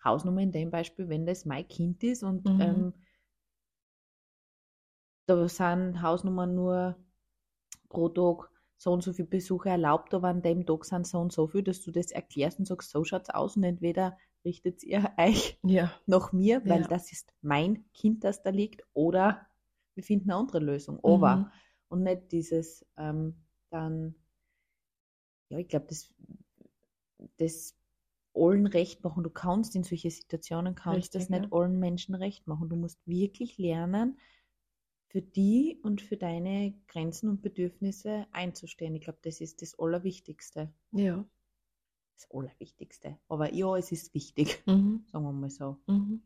Hausnummer 0.04 0.42
in 0.42 0.52
dem 0.52 0.70
Beispiel, 0.70 1.08
wenn 1.08 1.24
das 1.24 1.46
mein 1.46 1.66
Kind 1.66 2.02
ist 2.04 2.22
und 2.22 2.50
Mhm. 2.50 2.52
ähm, 2.58 2.92
da 5.26 5.48
sind 5.48 6.00
Hausnummern 6.00 6.54
nur 6.54 6.94
pro 7.90 8.08
Tag 8.10 8.51
so 8.82 8.92
und 8.92 9.02
so 9.02 9.12
viele 9.12 9.28
Besucher 9.28 9.70
erlaubt, 9.70 10.12
aber 10.14 10.28
an 10.28 10.42
dem 10.42 10.66
Tag 10.66 10.84
sind 10.84 11.06
so 11.06 11.18
und 11.20 11.32
so 11.32 11.46
viel, 11.48 11.62
dass 11.62 11.82
du 11.82 11.90
das 11.92 12.10
erklärst 12.10 12.58
und 12.58 12.66
sagst, 12.66 12.90
so 12.90 13.04
schaut's 13.04 13.30
aus 13.30 13.56
und 13.56 13.64
entweder 13.64 14.18
richtet 14.44 14.82
ihr 14.82 15.10
euch 15.18 15.58
Ja. 15.62 16.00
nach 16.06 16.32
mir, 16.32 16.64
weil 16.68 16.84
Ja. 16.84 16.86
das 16.86 17.12
ist 17.12 17.32
mein 17.42 17.84
Kind, 17.94 18.24
das 18.24 18.42
da 18.42 18.50
liegt, 18.50 18.82
oder 18.92 19.46
wir 19.94 20.02
finden 20.04 20.30
eine 20.30 20.40
andere 20.40 20.58
Lösung. 20.58 20.98
Aber 21.04 21.44
Mhm. 21.44 21.52
und 21.88 22.02
nicht 22.02 22.32
dieses 22.32 22.84
ähm, 22.96 23.36
dann, 23.70 24.16
ja, 25.50 25.58
ich 25.58 25.68
glaube, 25.68 25.86
das, 25.88 26.12
das 27.38 27.76
allen 28.34 28.66
recht 28.66 29.04
machen. 29.04 29.24
Du 29.24 29.30
kannst 29.30 29.76
in 29.76 29.84
solche 29.84 30.10
Situationen 30.10 30.74
kannst 30.74 31.14
das 31.14 31.28
Richtig, 31.28 31.30
nicht 31.30 31.52
allen 31.52 31.78
Menschen 31.78 32.14
recht 32.14 32.46
machen. 32.46 32.68
Du 32.68 32.76
musst 32.76 33.06
wirklich 33.06 33.58
lernen, 33.58 34.18
für 35.12 35.20
die 35.20 35.78
und 35.82 36.00
für 36.00 36.16
deine 36.16 36.72
Grenzen 36.88 37.28
und 37.28 37.42
Bedürfnisse 37.42 38.26
einzustehen. 38.32 38.94
Ich 38.94 39.02
glaube, 39.02 39.18
das 39.20 39.42
ist 39.42 39.60
das 39.60 39.78
Allerwichtigste. 39.78 40.72
Ja. 40.90 41.22
Das 42.16 42.30
Allerwichtigste. 42.30 43.18
Aber 43.28 43.52
ja, 43.52 43.76
es 43.76 43.92
ist 43.92 44.14
wichtig, 44.14 44.62
Mhm. 44.66 45.04
sagen 45.06 45.24
wir 45.24 45.32
mal 45.32 45.50
so. 45.50 45.76
Mhm. 45.86 46.22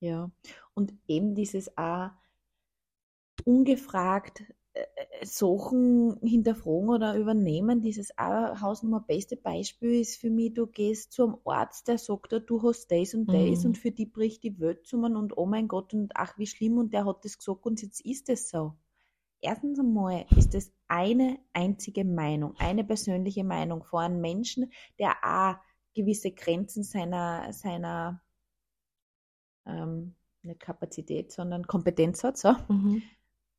Ja, 0.00 0.30
und 0.72 0.94
eben 1.06 1.34
dieses 1.34 1.76
auch 1.76 2.12
ungefragt 3.44 4.42
Sachen 5.22 6.18
hinterfragen 6.22 6.88
oder 6.88 7.16
übernehmen. 7.16 7.82
Dieses 7.82 8.10
Hausnummer 8.18 9.00
beste 9.00 9.36
Beispiel 9.36 10.00
ist 10.00 10.16
für 10.16 10.30
mich, 10.30 10.54
du 10.54 10.66
gehst 10.66 11.12
zum 11.12 11.38
Arzt, 11.44 11.88
der 11.88 11.98
sagt 11.98 12.32
dir, 12.32 12.40
du 12.40 12.62
hast 12.62 12.90
das 12.90 13.14
und 13.14 13.32
das 13.32 13.64
Mhm. 13.64 13.70
und 13.70 13.78
für 13.78 13.90
die 13.90 14.06
bricht 14.06 14.42
die 14.42 14.58
Welt 14.60 14.86
zusammen 14.86 15.16
und 15.16 15.36
oh 15.36 15.46
mein 15.46 15.68
Gott 15.68 15.94
und 15.94 16.12
ach 16.14 16.38
wie 16.38 16.46
schlimm 16.46 16.78
und 16.78 16.92
der 16.94 17.04
hat 17.06 17.24
das 17.24 17.38
gesagt 17.38 17.66
und 17.66 17.82
jetzt 17.82 18.00
ist 18.04 18.28
es 18.28 18.48
so. 18.48 18.74
Erstens 19.40 19.78
einmal 19.78 20.26
ist 20.36 20.54
es 20.54 20.72
eine 20.88 21.38
einzige 21.52 22.04
Meinung, 22.04 22.54
eine 22.58 22.84
persönliche 22.84 23.44
Meinung 23.44 23.84
von 23.84 24.00
einem 24.00 24.20
Menschen, 24.20 24.72
der 24.98 25.16
auch 25.22 25.56
gewisse 25.94 26.30
Grenzen 26.32 26.82
seiner, 26.84 27.52
seiner 27.52 28.22
ähm, 29.66 30.14
nicht 30.42 30.60
Kapazität, 30.60 31.32
sondern 31.32 31.66
Kompetenz 31.66 32.24
hat, 32.24 32.38
so. 32.38 32.52
Mhm. 32.68 33.02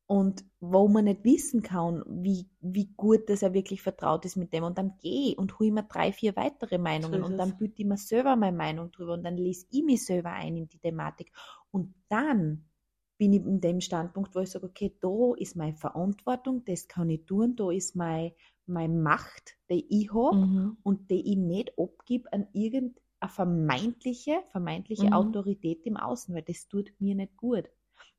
Und 0.06 0.44
wo 0.60 0.88
man 0.88 1.04
nicht 1.06 1.24
wissen 1.24 1.62
kann, 1.62 2.02
wie, 2.06 2.48
wie 2.60 2.92
gut 2.96 3.30
dass 3.30 3.42
er 3.42 3.54
wirklich 3.54 3.82
vertraut 3.82 4.24
ist 4.26 4.36
mit 4.36 4.52
dem. 4.52 4.64
Und 4.64 4.76
dann 4.76 4.98
gehe 4.98 5.34
und 5.36 5.58
hole 5.58 5.72
mir 5.72 5.84
drei, 5.84 6.12
vier 6.12 6.36
weitere 6.36 6.76
Meinungen 6.78 7.22
und 7.22 7.38
dann 7.38 7.56
büte 7.56 7.80
ich 7.82 7.88
mir 7.88 7.96
selber 7.96 8.36
meine 8.36 8.56
Meinung 8.56 8.90
drüber 8.90 9.14
und 9.14 9.22
dann 9.24 9.36
lese 9.36 9.66
ich 9.70 9.82
mich 9.82 10.04
selber 10.04 10.32
ein 10.32 10.56
in 10.56 10.68
die 10.68 10.78
Thematik. 10.78 11.32
Und 11.70 11.94
dann 12.08 12.68
bin 13.16 13.32
ich 13.32 13.42
in 13.46 13.60
dem 13.60 13.80
Standpunkt, 13.80 14.34
wo 14.34 14.40
ich 14.40 14.50
sage, 14.50 14.66
okay, 14.66 14.94
da 15.00 15.32
ist 15.36 15.56
meine 15.56 15.76
Verantwortung, 15.76 16.64
das 16.64 16.88
kann 16.88 17.08
ich 17.08 17.24
tun, 17.24 17.56
da 17.56 17.70
ist 17.70 17.96
meine, 17.96 18.34
meine 18.66 18.94
Macht, 18.98 19.56
die 19.70 19.86
ich 19.88 20.12
habe 20.12 20.36
Mhm. 20.36 20.76
und 20.82 21.10
die 21.10 21.30
ich 21.32 21.38
nicht 21.38 21.78
abgib 21.78 22.26
an 22.32 22.48
irgendeine 22.52 23.00
vermeintliche, 23.28 24.42
vermeintliche 24.50 25.06
Mhm. 25.06 25.12
Autorität 25.12 25.86
im 25.86 25.96
Außen, 25.96 26.34
weil 26.34 26.42
das 26.42 26.68
tut 26.68 26.92
mir 26.98 27.14
nicht 27.14 27.36
gut. 27.36 27.70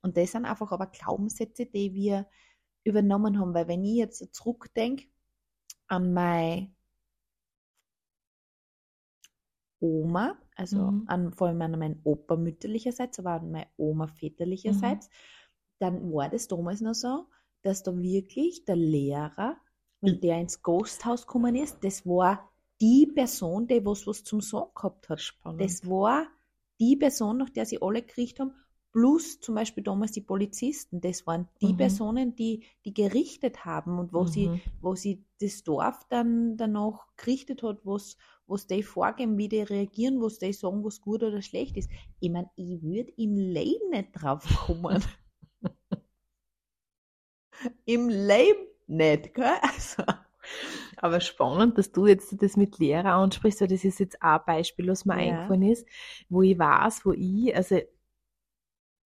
Und 0.04 0.18
das 0.18 0.34
sind 0.34 0.46
einfach 0.46 0.72
aber 0.72 0.88
Glaubenssätze, 0.88 1.66
die 1.66 1.94
wir 1.96 2.28
übernommen 2.84 3.40
haben, 3.40 3.54
weil 3.56 3.68
wenn 3.70 3.84
ich 3.86 3.96
jetzt 3.98 4.36
zurückdenke 4.36 5.08
an 5.88 6.14
meine 6.14 6.74
Oma, 9.80 10.38
also 10.56 10.78
Mhm. 10.78 11.04
an, 11.08 11.34
vor 11.34 11.48
allem 11.48 11.62
an 11.62 11.80
meinen 11.80 12.02
Opa 12.04 12.36
mütterlicherseits, 12.36 13.20
aber 13.20 13.32
an 13.32 13.52
meine 13.52 13.68
Oma 13.78 14.08
väterlicherseits, 14.08 15.10
dann 15.80 16.12
war 16.14 16.30
das 16.30 16.48
damals 16.48 16.82
noch 16.82 16.94
so, 16.96 17.28
dass 17.64 17.84
da 17.84 17.96
wirklich 17.98 18.66
der 18.66 18.76
Lehrer, 18.78 19.58
wenn 20.02 20.16
Mhm. 20.16 20.22
der 20.22 20.40
ins 20.40 20.62
Ghosthaus 20.62 21.28
gekommen 21.28 21.56
ist, 21.56 21.84
das 21.84 22.06
war 22.06 22.50
die 22.82 23.08
Person, 23.08 23.68
die 23.68 23.86
was, 23.86 24.08
was 24.08 24.24
zum 24.24 24.42
Sagen 24.42 24.72
gehabt 24.76 25.10
hat. 25.10 25.22
Spannend. 25.22 25.62
Das 25.62 25.88
war 25.90 26.28
die 26.80 26.96
Person, 26.98 27.38
nach 27.38 27.50
der 27.50 27.66
sie 27.66 27.82
alle 27.82 28.02
gekriegt 28.02 28.40
haben, 28.40 28.54
plus 28.94 29.40
zum 29.42 29.56
Beispiel 29.56 29.84
damals 29.84 30.14
die 30.14 30.22
Polizisten. 30.22 31.02
Das 31.02 31.28
waren 31.28 31.50
die 31.62 31.74
Mhm. 31.74 31.74
Personen, 31.74 32.36
die, 32.36 32.64
die 32.86 32.94
gerichtet 32.94 33.66
haben 33.66 34.00
und 34.00 34.14
wo, 34.14 34.26
sie, 34.28 34.54
Mhm. 34.54 34.62
wo 34.82 34.96
sie 34.96 35.26
das 35.42 35.64
Dorf 35.64 36.06
dann 36.10 36.58
danach 36.58 37.08
gerichtet 37.18 37.64
hat, 37.64 37.80
was, 37.86 38.18
was 38.48 38.68
die 38.68 38.84
vorgeben, 38.84 39.38
wie 39.38 39.50
die 39.50 39.62
reagieren, 39.64 40.22
was 40.22 40.40
die 40.40 40.54
sagen, 40.54 40.86
was 40.86 41.02
gut 41.02 41.24
oder 41.24 41.42
schlecht 41.42 41.78
ist. 41.78 41.90
Ich 42.22 42.32
meine, 42.32 42.50
ich 42.56 42.82
würde 42.84 43.12
im 43.18 43.36
Leben 43.38 43.90
nicht 43.92 44.12
drauf 44.14 44.46
kommen. 44.68 45.04
Im 47.86 48.10
Leben 48.10 48.68
nicht, 48.88 49.34
gell? 49.34 49.54
Also, 49.62 50.04
Aber 50.98 51.22
spannend, 51.22 51.78
dass 51.78 51.92
du 51.92 52.08
jetzt 52.08 52.36
das 52.42 52.58
mit 52.58 52.80
Lehrer 52.80 53.14
ansprichst, 53.14 53.62
weil 53.62 53.68
das 53.68 53.84
ist 53.84 54.00
jetzt 54.00 54.22
auch 54.22 54.40
ein 54.40 54.46
Beispiel, 54.46 54.88
was 54.90 55.06
mir 55.06 55.14
Ja. 55.14 55.56
eingefallen 55.56 55.64
ist, 55.64 55.88
wo 56.30 56.42
ich 56.42 56.58
weiß, 56.58 57.06
wo 57.06 57.14
ich, 57.14 57.56
also 57.56 57.80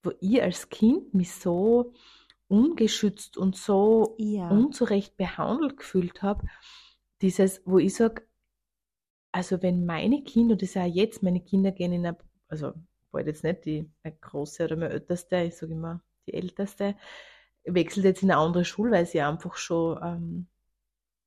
wo 0.03 0.11
ich 0.19 0.41
als 0.41 0.69
Kind 0.69 1.13
mich 1.13 1.33
so 1.33 1.93
ungeschützt 2.47 3.37
und 3.37 3.55
so 3.55 4.15
ja. 4.17 4.49
unzurecht 4.49 5.17
behandelt 5.17 5.77
gefühlt 5.77 6.21
habe, 6.21 6.47
dieses, 7.21 7.61
wo 7.65 7.77
ich 7.77 7.95
sage, 7.95 8.23
also 9.31 9.61
wenn 9.61 9.85
meine 9.85 10.23
Kinder, 10.23 10.55
das 10.55 10.69
ist 10.69 10.77
auch 10.77 10.85
jetzt, 10.85 11.23
meine 11.23 11.41
Kinder 11.41 11.71
gehen 11.71 11.93
in 11.93 12.05
eine, 12.05 12.17
also 12.47 12.73
bald 13.11 13.27
jetzt 13.27 13.43
nicht 13.43 13.65
die 13.65 13.91
große 14.21 14.65
oder 14.65 14.75
meine 14.75 14.93
älteste, 14.93 15.37
ich 15.37 15.57
sage 15.57 15.73
immer 15.73 16.01
die 16.27 16.33
älteste, 16.33 16.95
wechselt 17.65 18.05
jetzt 18.05 18.23
in 18.23 18.31
eine 18.31 18.39
andere 18.39 18.65
Schule, 18.65 18.91
weil 18.91 19.05
sie 19.05 19.21
einfach 19.21 19.57
schon 19.57 19.99
ähm, 20.03 20.47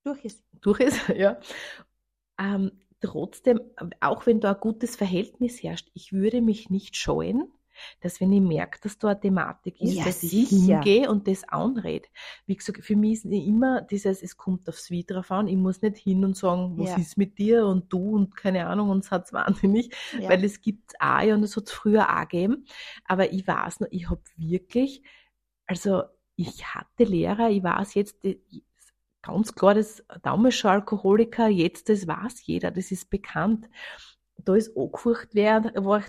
durch 0.04 0.24
ist. 0.24 0.44
durch 0.60 0.80
ist, 0.80 1.08
ja. 1.16 1.38
Ähm, 2.38 2.72
trotzdem, 3.00 3.60
auch 4.00 4.26
wenn 4.26 4.40
da 4.40 4.52
ein 4.52 4.60
gutes 4.60 4.96
Verhältnis 4.96 5.62
herrscht, 5.62 5.90
ich 5.94 6.12
würde 6.12 6.40
mich 6.40 6.70
nicht 6.70 6.96
scheuen, 6.96 7.52
dass 8.00 8.20
wenn 8.20 8.32
ich 8.32 8.40
merke, 8.40 8.78
dass 8.82 8.98
da 8.98 9.08
eine 9.08 9.20
Thematik 9.20 9.80
ist, 9.80 9.94
Ja, 9.94 10.04
dass 10.04 10.22
ich 10.22 10.30
sicher. 10.48 10.82
hingehe 10.82 11.10
und 11.10 11.26
das 11.28 11.44
anrede. 11.48 12.08
Wie 12.46 12.56
gesagt, 12.56 12.84
für 12.84 12.96
mich 12.96 13.12
ist 13.12 13.24
immer 13.26 13.82
dieses, 13.82 14.22
es 14.22 14.36
kommt 14.36 14.68
aufs 14.68 14.90
Wie 14.90 15.04
drauf 15.04 15.30
an, 15.30 15.48
ich 15.48 15.56
muss 15.56 15.82
nicht 15.82 15.96
hin 15.98 16.24
und 16.24 16.36
sagen, 16.36 16.76
was 16.78 16.90
Ja. 16.90 16.96
ist 16.96 17.16
mit 17.16 17.38
dir 17.38 17.66
und 17.66 17.92
du 17.92 18.10
und 18.16 18.36
keine 18.36 18.66
Ahnung 18.66 18.90
und 18.90 19.04
es 19.04 19.10
hat's 19.10 19.32
wahnsinnig, 19.72 19.94
Ja. 20.18 20.28
weil 20.30 20.44
es 20.44 20.60
gibt's 20.60 20.94
auch 21.00 21.20
ja 21.20 21.34
und 21.34 21.42
es 21.42 21.56
hat's 21.56 21.72
früher 21.72 22.08
auch 22.08 22.20
gegeben. 22.22 22.64
Aber 23.04 23.32
ich 23.32 23.46
weiß 23.46 23.80
noch, 23.80 23.88
ich 23.90 24.08
habe 24.10 24.20
wirklich, 24.36 25.02
also 25.66 26.02
ich 26.36 26.64
hatte 26.74 27.04
Lehrer, 27.04 27.50
ich 27.50 27.62
weiß 27.62 27.94
jetzt, 27.94 28.16
ganz 29.22 29.54
klar, 29.54 29.74
das 29.74 30.02
Daumischer 30.22 30.70
Alkoholiker, 30.70 31.48
jetzt, 31.48 31.88
das 31.90 32.06
weiß 32.06 32.46
jeder, 32.46 32.70
das 32.70 32.90
ist 32.90 33.10
bekannt. 33.10 33.68
Da 34.38 34.54
ist 34.54 34.74
angefurcht 34.76 35.34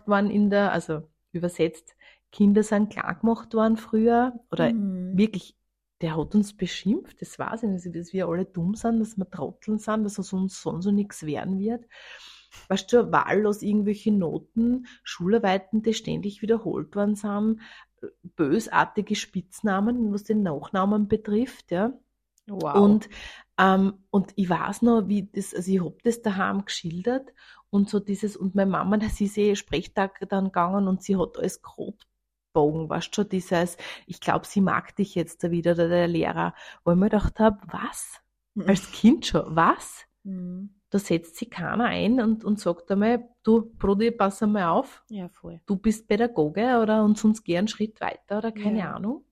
worden 0.07 0.29
in 0.31 0.49
der, 0.49 0.71
also 0.71 1.01
übersetzt, 1.31 1.95
Kinder 2.31 2.63
sind 2.63 2.91
klar 2.91 3.15
gemacht 3.15 3.53
worden 3.53 3.77
früher, 3.77 4.33
oder 4.51 4.71
Mhm. 4.71 5.17
wirklich, 5.17 5.55
der 6.01 6.17
hat 6.17 6.33
uns 6.33 6.55
beschimpft, 6.55 7.21
das 7.21 7.37
weiß 7.37 7.63
ich 7.63 7.69
nicht, 7.69 7.85
also, 7.85 7.91
dass 7.91 8.13
wir 8.13 8.27
alle 8.27 8.45
dumm 8.45 8.73
sind, 8.75 8.99
dass 8.99 9.17
wir 9.17 9.29
Trotteln 9.29 9.77
sind, 9.77 10.03
dass 10.03 10.19
aus 10.19 10.33
uns 10.33 10.61
sonst 10.61 10.85
so 10.85 10.91
nichts 10.91 11.25
werden 11.25 11.59
wird. 11.59 11.85
Weißt 12.69 12.91
du, 12.93 13.11
wahllos 13.11 13.61
irgendwelche 13.61 14.11
Noten, 14.11 14.87
Schularbeiten, 15.03 15.83
die 15.83 15.93
ständig 15.93 16.41
wiederholt 16.41 16.95
worden 16.95 17.15
sind, 17.15 17.59
bösartige 18.23 19.15
Spitznamen, 19.15 20.11
was 20.13 20.23
den 20.23 20.41
Nachnamen 20.43 21.07
betrifft, 21.07 21.71
ja. 21.71 21.93
Wow. 22.47 22.75
Und, 22.75 23.09
ähm, 23.59 23.93
und 24.09 24.33
ich 24.35 24.49
weiß 24.49 24.81
noch, 24.81 25.07
wie 25.07 25.29
das, 25.31 25.53
also 25.53 25.71
ich 25.71 25.83
hab 25.83 26.01
das 26.03 26.21
daheim 26.21 26.65
geschildert 26.65 27.31
und 27.71 27.89
so 27.89 27.99
dieses, 27.99 28.37
und 28.37 28.53
meine 28.53 28.69
Mama, 28.69 28.97
das 28.97 29.19
ist 29.19 29.37
eh 29.37 29.55
Sprechtag 29.55 30.19
dann 30.29 30.45
gegangen 30.45 30.87
und 30.87 31.01
sie 31.01 31.17
hat 31.17 31.37
alles 31.37 31.61
grotbogen, 31.63 32.89
weißt 32.89 33.07
du, 33.07 33.21
schon 33.23 33.29
dieses, 33.29 33.77
ich 34.05 34.21
glaube, 34.21 34.45
sie 34.45 34.61
mag 34.61 34.95
dich 34.95 35.15
jetzt 35.15 35.43
da 35.43 35.49
wieder, 35.51 35.71
oder 35.71 35.89
der 35.89 36.07
Lehrer, 36.07 36.53
wo 36.83 36.91
ich 36.91 36.97
mir 36.97 37.05
gedacht 37.09 37.39
habe, 37.39 37.57
was? 37.71 38.21
Als 38.67 38.91
Kind 38.91 39.25
schon, 39.25 39.55
was? 39.55 40.05
Mhm. 40.23 40.75
Da 40.89 40.99
setzt 40.99 41.37
sich 41.37 41.49
keiner 41.49 41.85
ein 41.85 42.21
und, 42.21 42.43
und 42.43 42.59
sagt 42.59 42.91
einmal, 42.91 43.29
du, 43.43 43.71
Brudi, 43.77 44.11
pass 44.11 44.43
einmal 44.43 44.65
auf, 44.65 45.03
Ja, 45.09 45.29
voll. 45.29 45.61
du 45.65 45.77
bist 45.77 46.07
Pädagoge 46.07 46.79
oder 46.81 47.03
und 47.05 47.17
sonst 47.17 47.43
geh 47.43 47.57
einen 47.57 47.69
Schritt 47.69 48.01
weiter 48.01 48.39
oder 48.39 48.51
keine 48.51 48.79
Ja. 48.79 48.93
Ahnung. 48.95 49.23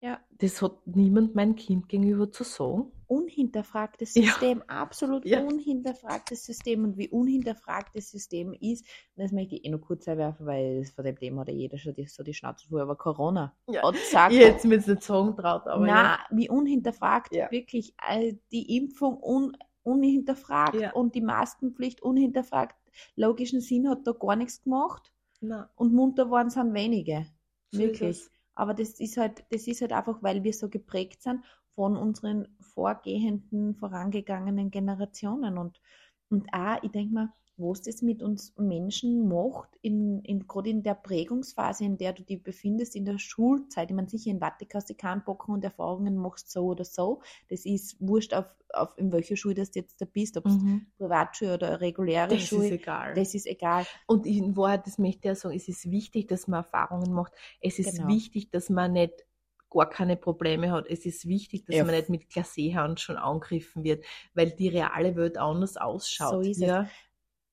Ja, 0.00 0.20
Das 0.30 0.62
hat 0.62 0.86
niemand 0.86 1.34
meinem 1.34 1.56
Kind 1.56 1.88
gegenüber 1.88 2.30
zu 2.30 2.44
sagen. 2.44 2.92
Unhinterfragtes 3.08 4.14
Ja. 4.14 4.22
System, 4.24 4.62
absolut 4.66 5.24
Ja. 5.24 5.40
unhinterfragtes 5.42 6.44
System. 6.44 6.84
Und 6.84 6.96
wie 6.96 7.08
unhinterfragt 7.08 7.96
das 7.96 8.10
System 8.10 8.52
ist, 8.52 8.84
und 9.16 9.22
das 9.24 9.32
möchte 9.32 9.56
ich 9.56 9.64
eh 9.64 9.70
noch 9.70 9.80
kurz 9.80 10.06
einwerfen, 10.06 10.46
weil 10.46 10.84
von 10.84 11.04
dem 11.04 11.18
Thema 11.18 11.40
hat 11.40 11.48
ja 11.48 11.54
jeder 11.54 11.78
schon 11.78 11.94
die, 11.94 12.06
so 12.06 12.22
die 12.22 12.34
Schnauze 12.34 12.68
voll, 12.68 12.80
aber 12.80 12.96
Corona 12.96 13.56
Ja. 13.68 13.88
es 13.90 14.12
mir 14.14 14.32
jetzt 14.38 14.64
nicht 14.64 15.02
sagen 15.02 15.36
traut, 15.36 15.66
aber 15.66 15.86
na, 15.86 16.18
wie 16.30 16.48
unhinterfragt 16.48 17.34
Ja. 17.34 17.50
wirklich 17.50 17.94
all 17.96 18.38
die 18.52 18.76
Impfung 18.76 19.18
un, 19.22 19.56
unhinterfragt 19.82 20.80
Ja. 20.80 20.92
und 20.92 21.14
die 21.14 21.20
Maskenpflicht 21.22 22.02
unhinterfragt. 22.02 22.76
Logischen 23.16 23.60
Sinn 23.60 23.88
hat 23.88 24.06
da 24.06 24.12
gar 24.12 24.36
nichts 24.36 24.62
gemacht 24.62 25.12
ja. 25.40 25.70
und 25.76 25.92
munter 25.94 26.30
waren 26.30 26.50
sind 26.50 26.74
wenige. 26.74 27.26
Wirklich. 27.72 28.22
Aber 28.54 28.74
das 28.74 28.98
ist 28.98 29.16
halt, 29.16 29.44
das 29.50 29.66
ist 29.68 29.80
halt 29.82 29.92
einfach, 29.92 30.22
weil 30.22 30.42
wir 30.42 30.52
so 30.52 30.68
geprägt 30.68 31.22
sind 31.22 31.44
von 31.78 31.96
unseren 31.96 32.48
vorgehenden, 32.58 33.76
vorangegangenen 33.76 34.72
Generationen. 34.72 35.58
Und, 35.58 35.80
und 36.28 36.52
auch, 36.52 36.82
ich 36.82 36.90
denke 36.90 37.14
mal, 37.14 37.32
was 37.56 37.82
das 37.82 38.02
mit 38.02 38.20
uns 38.20 38.52
Menschen 38.58 39.28
macht, 39.28 39.68
in, 39.80 40.20
in, 40.24 40.48
gerade 40.48 40.70
in 40.70 40.82
der 40.82 40.94
Prägungsphase, 40.96 41.84
in 41.84 41.96
der 41.96 42.14
du 42.14 42.24
dich 42.24 42.42
befindest, 42.42 42.96
in 42.96 43.04
der 43.04 43.18
Schulzeit. 43.18 43.90
Ich 43.90 43.94
meine, 43.94 44.08
sicher 44.08 44.32
in 44.32 44.40
du 44.40 44.94
keinen 44.96 45.22
bocken 45.22 45.54
und 45.54 45.62
Erfahrungen 45.62 46.16
machst 46.16 46.50
so 46.50 46.66
oder 46.66 46.84
so. 46.84 47.22
Das 47.48 47.64
ist 47.64 47.96
wurscht, 48.00 48.34
auf, 48.34 48.46
auf 48.72 48.98
in 48.98 49.12
welcher 49.12 49.36
Schule 49.36 49.54
das 49.54 49.70
du 49.70 49.78
jetzt 49.78 50.00
da 50.00 50.04
bist, 50.04 50.36
ob 50.36 50.46
es 50.48 50.58
Mhm. 50.58 50.86
Privatschule 50.98 51.54
oder 51.54 51.80
reguläre 51.80 52.38
Das 52.38 52.52
ist 52.52 52.70
Schule. 52.70 52.72
egal. 52.72 53.14
Das 53.14 53.34
ist 53.34 53.46
egal. 53.46 53.86
Und 54.08 54.26
in 54.26 54.56
Wahrheit, 54.56 54.86
das 54.88 54.98
möchte 54.98 55.20
ich 55.20 55.24
ja 55.26 55.34
sagen, 55.36 55.54
es 55.54 55.68
ist 55.68 55.88
wichtig, 55.92 56.26
dass 56.26 56.48
man 56.48 56.58
Erfahrungen 56.64 57.12
macht. 57.12 57.32
Es 57.60 57.78
ist 57.78 57.94
Genau. 57.94 58.06
wichtig, 58.06 58.50
dass 58.50 58.68
man 58.68 58.92
nicht 58.94 59.24
gar 59.70 59.88
keine 59.88 60.16
Probleme 60.16 60.70
hat. 60.72 60.86
Es 60.88 61.04
ist 61.06 61.26
wichtig, 61.26 61.64
dass 61.66 61.76
Ja. 61.76 61.84
man 61.84 61.94
nicht 61.94 62.08
mit 62.08 62.28
Glacéhand 62.30 62.98
schon 63.00 63.16
angegriffen 63.16 63.84
wird, 63.84 64.04
weil 64.34 64.50
die 64.50 64.68
reale 64.68 65.14
Welt 65.16 65.36
anders 65.38 65.76
ausschaut. 65.76 66.44
So 66.44 66.50
ist 66.50 66.56
es. 66.58 66.62
ja. 66.66 66.88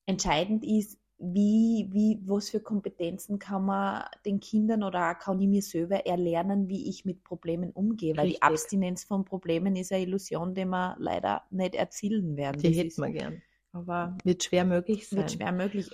Entscheidend 0.06 0.64
ist, 0.64 0.98
wie, 1.18 1.88
wie, 1.92 2.20
was 2.26 2.50
für 2.50 2.60
Kompetenzen 2.60 3.38
kann 3.38 3.64
man 3.64 4.04
den 4.26 4.38
Kindern 4.38 4.82
oder 4.82 5.10
auch 5.10 5.18
kann 5.18 5.40
ich 5.40 5.48
mir 5.48 5.62
selber 5.62 6.04
erlernen, 6.06 6.68
wie 6.68 6.88
ich 6.90 7.04
mit 7.06 7.24
Problemen 7.24 7.70
umgehe. 7.70 8.14
Weil 8.16 8.24
Richtig. 8.26 8.40
die 8.40 8.42
Abstinenz 8.42 9.04
von 9.04 9.24
Problemen 9.24 9.76
ist 9.76 9.92
eine 9.92 10.02
Illusion, 10.02 10.54
die 10.54 10.66
wir 10.66 10.94
leider 10.98 11.42
nicht 11.50 11.74
erzielen 11.74 12.36
werden. 12.36 12.60
Die 12.60 12.68
Das 12.68 12.76
hätten 12.76 13.00
wir 13.02 13.10
gern. 13.10 13.42
Aber 13.72 14.16
wird 14.24 14.44
schwer 14.44 14.64
möglich 14.66 15.08
sein. 15.08 15.20
wird 15.20 15.32
schwer 15.32 15.52
möglich. 15.52 15.90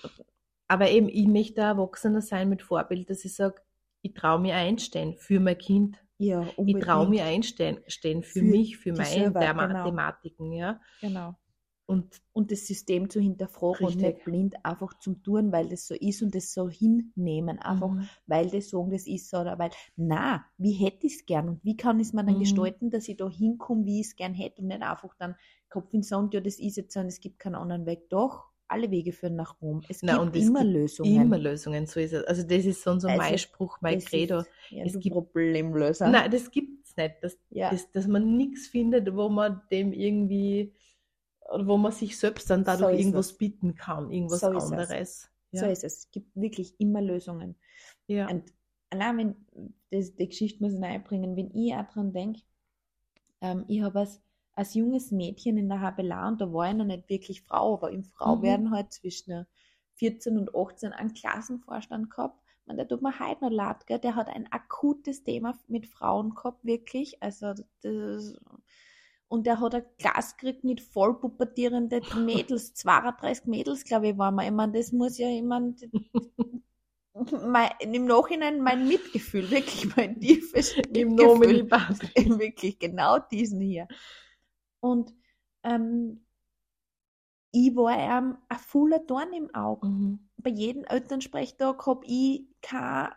Aber 0.69 0.91
eben, 0.91 1.09
ich 1.09 1.27
möchte 1.27 1.61
Erwachsener 1.61 2.21
sein 2.21 2.49
mit 2.49 2.63
Vorbild, 2.63 3.09
dass 3.09 3.25
ich 3.25 3.35
sage, 3.35 3.63
ich 4.03 4.15
traue 4.15 4.41
mir 4.41 4.57
einstehen 4.57 5.15
für 5.17 5.39
mein 5.39 5.59
Kind. 5.59 6.02
Ja, 6.25 6.43
Ich 6.65 6.79
unbedingt. 6.79 6.81
traue 6.81 7.09
mir 7.09 7.25
einstehen 7.25 7.81
stehen 7.89 8.23
für, 8.23 8.43
Für 8.43 8.43
mich, 8.43 8.79
für 8.79 8.93
meine 8.93 9.37
Thema 9.37 9.49
genau. 9.59 9.75
Thematiken, 9.75 10.53
ja. 10.53 10.81
Genau. 11.03 11.39
Und 11.87 12.23
Und 12.33 12.51
das 12.51 12.67
System 12.67 13.11
zu 13.11 13.21
hinterfragen 13.21 13.85
und 13.87 13.97
Richtig. 13.97 13.99
nicht 13.99 14.25
blind 14.25 14.65
einfach 14.65 14.99
zum 14.99 15.23
Tun, 15.23 15.53
weil 15.53 15.69
das 15.69 15.87
so 15.87 15.95
ist 15.95 16.23
und 16.23 16.35
das 16.35 16.53
so 16.55 16.69
hinnehmen. 16.71 17.59
Einfach, 17.59 17.97
Mhm. 17.97 18.09
weil 18.27 18.49
das 18.51 18.71
sagen, 18.71 18.91
das 18.91 19.07
ist 19.07 19.29
so 19.29 19.39
oder 19.39 19.59
weil, 19.59 19.71
na, 19.97 20.47
wie 20.57 20.73
hätte 20.73 21.07
ich 21.07 21.17
es 21.17 21.27
gern 21.27 21.49
und 21.51 21.65
wie 21.65 21.77
kann 21.77 22.01
ich 22.01 22.07
es 22.09 22.13
mir 22.15 22.25
dann 22.25 22.39
Mhm. 22.39 22.39
gestalten, 22.39 22.91
dass 22.91 23.09
ich 23.09 23.17
da 23.19 23.29
hinkomme, 23.29 23.85
wie 23.85 24.01
ich 24.01 24.07
es 24.09 24.17
gern 24.17 24.33
hätte 24.35 24.63
und 24.63 24.69
nicht 24.69 24.83
einfach 24.83 25.15
dann 25.19 25.35
Kopf 25.69 25.93
in 25.93 26.01
den 26.01 26.05
Sand, 26.05 26.33
ja, 26.35 26.41
das 26.41 26.59
ist 26.59 26.77
jetzt 26.77 26.95
so 26.95 27.01
und 27.01 27.07
es 27.07 27.21
gibt 27.21 27.39
keinen 27.39 27.57
anderen 27.57 27.85
Weg. 27.85 28.09
Doch, 28.09 28.52
alle 28.73 28.91
Wege 28.91 29.13
führen 29.13 29.37
nach 29.37 29.61
Rom. 29.61 29.83
Es 29.89 30.03
Na, 30.03 30.13
gibt 30.15 30.23
und 30.27 30.37
es 30.37 30.47
immer 30.47 30.61
gibt 30.63 30.73
Lösungen. 30.73 31.23
immer 31.23 31.39
Lösungen, 31.39 31.87
so 31.87 32.01
ist 32.01 32.13
es. 32.13 32.25
Also 32.25 32.43
das 32.43 32.65
ist 32.65 32.83
so 32.83 32.91
unser 32.91 33.09
Also, 33.11 33.23
mein 33.23 33.39
Spruch, 33.39 33.79
mein 33.81 34.01
Credo. 34.01 34.39
Ist, 34.41 34.49
ja, 34.71 34.85
Es 34.85 34.99
gibt- 34.99 35.15
Problemlöser. 35.15 36.09
Nein, 36.09 36.31
das 36.31 36.51
gibt 36.51 36.85
es 36.87 36.97
nicht. 36.97 37.15
Das, 37.23 37.39
ja, 37.51 37.71
das, 37.71 37.91
dass 37.93 38.07
man 38.07 38.37
nichts 38.37 38.67
findet, 38.69 39.15
wo 39.15 39.29
man 39.29 39.63
dem 39.71 39.93
irgendwie, 39.93 40.73
oder 41.53 41.67
wo 41.67 41.77
man 41.77 41.93
sich 41.93 42.19
selbst 42.19 42.49
dann 42.51 42.65
dadurch 42.65 42.93
So 42.97 42.99
irgendwas 42.99 43.27
es. 43.27 43.37
bieten 43.39 43.75
kann, 43.75 44.11
irgendwas 44.11 44.41
So 44.41 44.47
anderes. 44.49 45.31
so 45.53 45.65
Ja. 45.65 45.71
ist 45.71 45.85
es. 45.85 45.97
Es 45.99 46.11
gibt 46.11 46.35
wirklich 46.35 46.75
immer 46.81 47.01
Lösungen. 47.03 47.55
ja. 48.07 48.29
Und 48.29 48.53
allein 48.91 49.19
wenn, 49.19 49.75
das, 49.91 50.15
die 50.15 50.29
Geschichte 50.29 50.63
muss 50.63 50.75
ich 50.75 50.83
einbringen, 50.83 51.37
wenn 51.37 51.51
ich 51.55 51.75
auch 51.75 51.87
dran 51.93 52.13
denke, 52.13 52.41
ähm, 53.41 53.65
ich 53.69 53.83
habe 53.83 54.01
als, 54.01 54.21
als 54.55 54.75
junges 54.75 55.11
Mädchen 55.11 55.57
in 55.57 55.69
der 55.69 55.81
Habelar, 55.81 56.29
und 56.29 56.41
da 56.41 56.53
war 56.53 56.71
ich 56.71 56.77
noch 56.77 56.85
nicht 56.85 57.09
wirklich 57.09 57.43
Frau, 57.43 57.75
aber 57.75 57.91
im 57.91 58.05
Frauwerden 58.05 58.71
halt 58.71 58.93
zwischen 58.93 59.47
14 59.95 60.39
und 60.39 60.55
18 60.55 60.93
einen 60.93 61.15
Klassenvorstand 61.15 62.11
gehabt. 62.11 62.39
Man, 62.67 62.77
der 62.77 62.87
tut 62.87 63.03
mir 63.03 63.19
heute 63.19 63.45
noch 63.45 63.51
leid, 63.51 63.87
gell? 63.87 63.99
der 63.99 64.15
hat 64.15 64.29
ein 64.29 64.51
akutes 64.53 65.25
Thema 65.25 65.59
mit 65.69 65.87
Frauen 65.87 66.35
gehabt, 66.35 66.65
wirklich. 66.65 67.23
Also 67.23 67.55
das, 67.83 68.37
und 69.29 69.47
der 69.47 69.61
hat 69.61 69.75
ein 69.75 69.85
Glas 69.99 70.37
gekriegt 70.37 70.63
mit 70.63 70.81
voll 70.81 71.19
pubertierenden 71.19 72.05
Mädels, 72.25 72.75
32 72.75 73.47
Mädels, 73.47 73.85
glaube 73.85 74.09
ich, 74.09 74.19
waren 74.19 74.35
wir. 74.35 74.45
Ich 74.45 74.53
meine, 74.53 74.73
das 74.73 74.93
muss 74.93 75.19
ja 75.19 75.29
jemand 75.29 75.89
mein, 77.47 77.71
im 77.81 78.05
Nachhinein 78.05 78.61
mein 78.61 78.87
Mitgefühl, 78.87 79.51
wirklich 79.51 79.97
mein 79.97 80.21
tiefes 80.21 80.77
Im 80.77 81.11
Mitgefühl. 81.11 81.27
Nomini 81.27 81.65
Patri. 81.65 82.09
wirklich 82.39 82.79
genau 82.79 83.19
diesen 83.19 83.61
hier. 83.61 83.89
Und 84.83 85.15
ähm, 85.63 86.27
ich 87.53 87.75
war 87.77 87.95
ihm 87.97 88.39
ein 88.49 88.59
voller 88.59 88.99
Dorn 88.99 89.33
im 89.33 89.55
Auge. 89.55 89.89
Mhm. 89.89 90.19
Bei 90.39 90.51
jedem 90.51 90.85
Elternsprechtag 90.85 91.87
habe 91.87 92.05
ich 92.07 92.47
kein, 92.63 93.11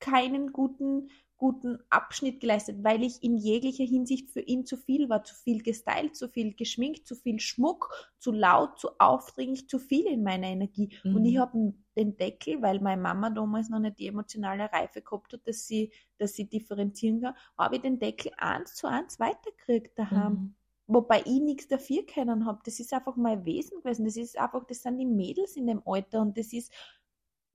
keinen 0.00 0.52
guten, 0.52 1.10
guten 1.36 1.78
Abschnitt 1.90 2.40
geleistet, 2.40 2.82
weil 2.84 3.02
ich 3.02 3.22
in 3.22 3.36
jeglicher 3.36 3.84
Hinsicht 3.84 4.30
für 4.30 4.40
ihn 4.40 4.64
zu 4.64 4.76
viel 4.76 5.08
war. 5.08 5.24
Zu 5.24 5.34
viel 5.34 5.62
gestylt, 5.62 6.16
zu 6.16 6.28
viel 6.28 6.54
geschminkt, 6.54 7.06
zu 7.06 7.16
viel 7.16 7.40
Schmuck, 7.40 7.90
zu 8.18 8.32
laut, 8.32 8.78
zu 8.78 8.90
aufdringlich, 8.98 9.68
zu 9.68 9.78
viel 9.78 10.06
in 10.06 10.22
meiner 10.22 10.46
Energie. 10.48 10.96
Und 11.10 11.24
Mhm. 11.24 11.26
ich 11.26 11.38
habe 11.38 11.74
den 11.96 12.16
Deckel, 12.16 12.62
weil 12.62 12.80
meine 12.80 13.02
Mama 13.02 13.30
damals 13.30 13.68
noch 13.68 13.80
nicht 13.80 13.98
die 13.98 14.06
emotionale 14.06 14.72
Reife 14.72 15.02
gehabt 15.02 15.32
hat, 15.34 15.46
dass 15.46 15.66
sie, 15.66 15.92
dass 16.16 16.34
sie 16.34 16.48
differenzieren 16.48 17.20
kann, 17.20 17.34
habe 17.58 17.76
ich 17.76 17.82
den 17.82 17.98
Deckel 17.98 18.32
eins 18.38 18.74
zu 18.74 18.86
eins 18.88 19.20
weitergekriegt 19.20 19.98
daheim. 19.98 20.32
Mhm. 20.32 20.54
Wobei 20.88 21.20
ich 21.20 21.40
nichts 21.40 21.68
dafür 21.68 22.04
können 22.06 22.46
habe. 22.46 22.60
Das 22.64 22.80
ist 22.80 22.92
einfach 22.94 23.14
mein 23.16 23.44
Wesen 23.44 23.78
gewesen. 23.82 24.04
Das 24.06 24.16
ist 24.16 24.38
einfach, 24.38 24.64
das 24.64 24.82
sind 24.82 24.98
die 24.98 25.06
Mädels 25.06 25.54
in 25.56 25.66
dem 25.66 25.82
Alter 25.86 26.22
und 26.22 26.36
das 26.38 26.52
ist 26.52 26.72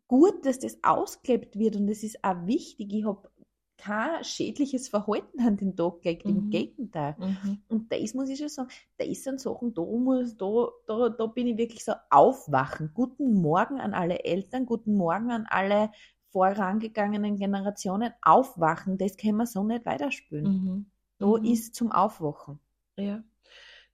gut, 0.07 0.45
dass 0.45 0.59
das 0.59 0.77
ausgelebt 0.83 1.57
wird 1.57 1.75
und 1.75 1.87
das 1.87 2.03
ist 2.03 2.23
auch 2.23 2.45
wichtig. 2.45 2.93
Ich 2.93 3.05
habe 3.05 3.29
kein 3.77 4.23
schädliches 4.23 4.87
Verhalten 4.87 5.41
an 5.41 5.57
den 5.57 5.75
Tag 5.75 6.03
gelegt, 6.03 6.25
im 6.29 6.45
Mhm. 6.45 6.49
Gegenteil. 6.51 7.15
Mhm. 7.17 7.63
Und 7.67 7.91
das 7.91 8.13
muss 8.13 8.29
ich 8.29 8.37
schon 8.37 8.49
sagen, 8.49 8.69
das 8.97 9.23
sind 9.23 9.39
Sachen, 9.41 9.73
da, 9.73 9.81
muss, 9.81 10.37
da, 10.37 10.67
da, 10.85 11.09
da 11.09 11.25
bin 11.25 11.47
ich 11.47 11.57
wirklich 11.57 11.83
so 11.83 11.93
aufwachen. 12.11 12.91
Guten 12.93 13.33
Morgen 13.41 13.79
an 13.81 13.93
alle 13.95 14.23
Eltern, 14.23 14.65
guten 14.67 14.95
Morgen 14.95 15.31
an 15.31 15.47
alle 15.49 15.89
vorangegangenen 16.29 17.35
Generationen. 17.35 18.13
Aufwachen, 18.21 18.97
das 18.97 19.17
können 19.17 19.37
wir 19.37 19.47
so 19.47 19.63
nicht 19.63 19.85
weiterspielen. 19.85 20.45
Mhm. 20.45 20.85
Da 21.17 21.27
Mhm. 21.27 21.45
ist 21.45 21.73
zum 21.75 21.91
Aufwachen. 21.91 22.59
Ja. 22.97 23.23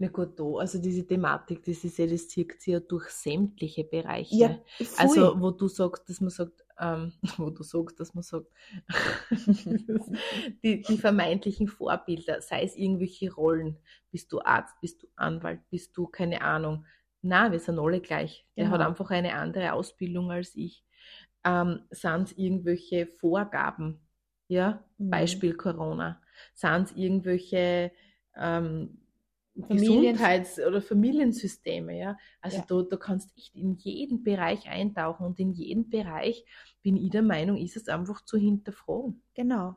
Na 0.01 0.07
gut, 0.07 0.39
da, 0.39 0.43
also 0.59 0.79
diese 0.81 1.05
Thematik, 1.05 1.63
das 1.65 1.83
ist 1.83 1.97
ja, 1.97 2.07
das 2.07 2.29
zieht 2.29 2.61
sich 2.61 2.73
ja 2.73 2.79
durch 2.79 3.09
sämtliche 3.09 3.83
Bereiche. 3.83 4.35
Ja, 4.35 4.59
voll. 4.81 4.87
Also, 4.97 5.41
wo 5.41 5.51
du 5.51 5.67
sagst, 5.67 6.07
dass 6.09 6.21
man 6.21 6.29
sagt, 6.29 6.63
ähm, 6.79 7.11
wo 7.37 7.49
du 7.49 7.63
sagst, 7.63 7.99
dass 7.99 8.13
man 8.13 8.23
sagt, 8.23 8.47
die, 10.63 10.81
die 10.81 10.97
vermeintlichen 10.97 11.67
Vorbilder, 11.67 12.41
sei 12.41 12.63
es 12.63 12.75
irgendwelche 12.77 13.33
Rollen, 13.33 13.77
bist 14.11 14.31
du 14.31 14.39
Arzt, 14.41 14.79
bist 14.81 15.03
du 15.03 15.07
Anwalt, 15.17 15.61
bist 15.69 15.95
du 15.97 16.07
keine 16.07 16.41
Ahnung. 16.41 16.85
Na, 17.21 17.51
wir 17.51 17.59
sind 17.59 17.79
alle 17.79 17.99
gleich. 17.99 18.45
Der 18.55 18.65
Genau. 18.65 18.77
hat 18.79 18.81
einfach 18.87 19.11
eine 19.11 19.33
andere 19.35 19.73
Ausbildung 19.73 20.31
als 20.31 20.55
ich. 20.55 20.85
Ähm, 21.43 21.81
sind 21.91 22.23
es 22.23 22.37
irgendwelche 22.37 23.07
Vorgaben? 23.07 23.99
Ja, 24.47 24.83
Mhm. 24.97 25.09
Beispiel 25.09 25.53
Corona. 25.55 26.21
Sind 26.53 26.83
es 26.85 26.91
irgendwelche 26.95 27.91
ähm, 28.39 28.97
Familien- 29.67 30.13
Gesundheits- 30.13 30.59
oder 30.59 30.81
Familiensysteme, 30.81 31.97
ja. 31.97 32.17
Also 32.41 32.57
Ja. 32.57 32.65
da, 32.67 32.81
da 32.83 32.97
kannst 32.97 33.35
echt 33.37 33.55
in 33.55 33.75
jeden 33.75 34.23
Bereich 34.23 34.69
eintauchen 34.69 35.25
und 35.25 35.39
in 35.39 35.51
jedem 35.51 35.89
Bereich 35.89 36.45
bin 36.81 36.95
ich 36.95 37.09
der 37.09 37.23
Meinung, 37.23 37.57
ist 37.57 37.75
es 37.75 37.89
einfach 37.89 38.23
zu 38.23 38.37
hinterfragen. 38.37 39.21
Genau. 39.33 39.75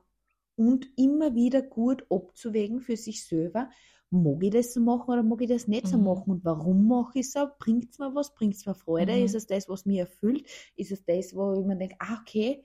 Und 0.55 0.87
immer 0.97 1.35
wieder 1.35 1.63
gut 1.63 2.07
abzuwägen 2.11 2.81
für 2.81 2.97
sich 2.97 3.27
selber, 3.27 3.71
mag 4.11 4.43
ich 4.43 4.51
das 4.51 4.75
so 4.75 4.81
machen 4.81 5.11
oder 5.11 5.23
mag 5.23 5.41
ich 5.41 5.49
das 5.49 5.67
nicht 5.67 5.89
so 5.89 5.97
Mhm. 5.97 6.05
machen 6.05 6.31
und 6.31 6.45
warum 6.45 6.87
mache 6.87 7.19
ich 7.21 7.31
so? 7.33 7.49
Bringt 7.59 7.91
es 7.91 7.99
mir 7.99 8.15
was? 8.15 8.35
Bringt 8.35 8.55
es 8.55 8.67
mir 8.67 8.75
Freude? 8.75 9.13
Mhm. 9.17 9.25
Ist 9.25 9.35
es 9.35 9.47
das, 9.47 9.69
was 9.69 9.87
mich 9.87 9.99
erfüllt? 9.99 10.47
Ist 10.77 10.93
es 10.93 11.03
das, 11.05 11.35
wo 11.35 11.59
ich 11.59 11.67
mir 11.67 11.77
denke, 11.77 11.97
ah, 11.99 12.19
okay, 12.21 12.63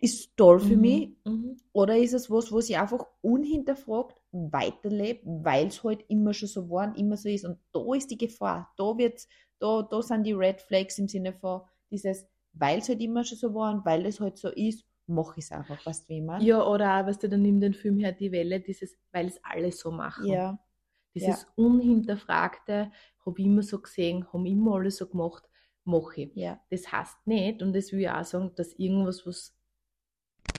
ist 0.00 0.36
toll 0.36 0.60
für 0.60 0.76
Mhm, 0.76 0.76
mich? 0.76 1.12
mhm. 1.24 1.56
Oder 1.72 1.96
ist 1.98 2.14
es 2.14 2.30
was, 2.30 2.52
was 2.52 2.70
ich 2.70 2.78
einfach 2.78 3.06
unhinterfragt 3.20 4.20
weiterlebe, 4.32 5.20
weil 5.44 5.66
es 5.68 5.84
halt 5.84 6.04
immer 6.08 6.32
schon 6.34 6.48
so 6.48 6.70
war 6.70 6.88
und 6.88 6.98
immer 6.98 7.16
so 7.16 7.28
ist? 7.28 7.44
Und 7.44 7.58
da 7.72 7.80
ist 7.94 8.10
die 8.10 8.18
Gefahr. 8.18 8.72
Da 8.78 8.96
wird's, 8.96 9.28
da, 9.58 9.82
da 9.82 10.02
sind 10.02 10.24
die 10.24 10.32
Red 10.32 10.60
Flags 10.62 10.98
im 10.98 11.08
Sinne 11.08 11.32
von 11.34 11.62
dieses, 11.90 12.26
weil 12.54 12.78
es 12.78 12.88
halt 12.88 13.00
immer 13.02 13.24
schon 13.24 13.38
so 13.38 13.54
war 13.54 13.74
und 13.74 13.84
weil 13.84 14.06
es 14.06 14.20
halt 14.20 14.38
so 14.38 14.48
ist, 14.48 14.84
mache 15.06 15.38
ich 15.38 15.44
es 15.46 15.52
einfach. 15.52 15.84
Weißt 15.84 16.04
du, 16.08 16.14
wie 16.14 16.22
meine? 16.22 16.48
Ja, 16.48 16.66
oder 16.66 17.00
auch, 17.00 17.06
weißt 17.06 17.22
du, 17.22 17.28
dann 17.28 17.42
nimmt 17.42 17.62
den 17.62 17.74
Film 17.74 17.98
her 17.98 18.12
die 18.12 18.32
Welle, 18.32 18.60
dieses, 18.60 18.96
weil 19.12 19.26
es 19.26 19.42
alle 19.44 19.72
so 19.72 19.90
machen. 19.90 20.44
Ja, 20.44 20.58
Dieses 21.14 21.46
Unhinterfragte, 21.56 22.92
habe 23.26 23.40
ich 23.40 23.46
immer 23.46 23.62
so 23.62 23.80
gesehen, 23.80 24.32
haben 24.32 24.46
immer 24.46 24.76
alle 24.76 24.90
so 24.90 25.08
gemacht, 25.08 25.44
mache 25.84 26.22
ich. 26.22 26.32
ja, 26.34 26.60
Das 26.70 26.92
heißt 26.92 27.26
nicht, 27.26 27.62
und 27.62 27.74
das 27.74 27.92
will 27.92 28.00
ich 28.00 28.10
auch 28.10 28.24
sagen, 28.24 28.52
dass 28.56 28.74
irgendwas, 28.74 29.26
was 29.26 29.54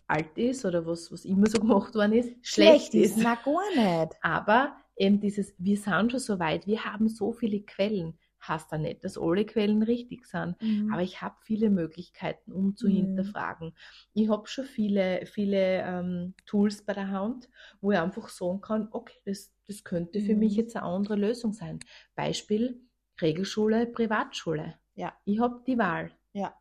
alt 0.08 0.38
ist 0.38 0.65
oder 0.65 0.86
was, 0.86 1.12
was 1.12 1.26
immer 1.26 1.48
so 1.48 1.60
gemacht 1.60 1.96
worden 1.96 2.13
ist, 2.13 2.36
schlecht, 2.48 2.93
ist. 2.93 3.17
Na, 3.17 3.36
gar 3.36 3.76
nicht. 3.76 4.15
Aber 4.22 4.78
eben 4.96 5.20
dieses, 5.20 5.54
wir 5.58 5.78
sind 5.78 6.12
schon 6.12 6.20
so 6.20 6.39
weit, 6.39 6.65
wir 6.67 6.86
haben 6.86 7.08
so 7.10 7.32
viele 7.34 7.62
Quellen. 7.62 8.17
Heißt 8.48 8.72
da 8.72 8.78
nicht, 8.78 9.04
dass 9.04 9.17
alle 9.17 9.46
Quellen 9.46 9.82
richtig 9.84 10.26
sind. 10.28 10.56
Mhm. 10.62 10.93
Aber 10.93 11.02
ich 11.02 11.22
habe 11.22 11.36
viele 11.41 11.70
Möglichkeiten, 11.70 12.52
um 12.54 12.76
zu 12.76 12.88
Mhm. 12.88 12.91
hinterfragen. 12.93 13.74
Ich 14.13 14.30
habe 14.30 14.48
schon 14.48 14.65
viele, 14.65 15.26
viele 15.26 15.82
ähm, 15.84 16.34
Tools 16.46 16.84
bei 16.86 16.93
der 16.93 17.10
Hand, 17.10 17.50
wo 17.82 17.91
ich 17.91 17.98
einfach 17.98 18.30
sagen 18.30 18.62
kann, 18.62 18.88
okay, 18.91 19.17
das, 19.26 19.52
das 19.67 19.84
könnte 19.84 20.22
für 20.22 20.34
Mhm. 20.34 20.39
mich 20.39 20.56
jetzt 20.56 20.76
eine 20.78 20.86
andere 20.86 21.15
Lösung 21.15 21.52
sein. 21.52 21.80
Beispiel 22.15 22.80
Regelschule, 23.20 23.88
Privatschule. 23.88 24.76
Ja. 24.96 25.13
Ich 25.26 25.39
habe 25.39 25.62
die 25.65 25.78
Wahl. 25.78 26.12
ja, 26.34 26.54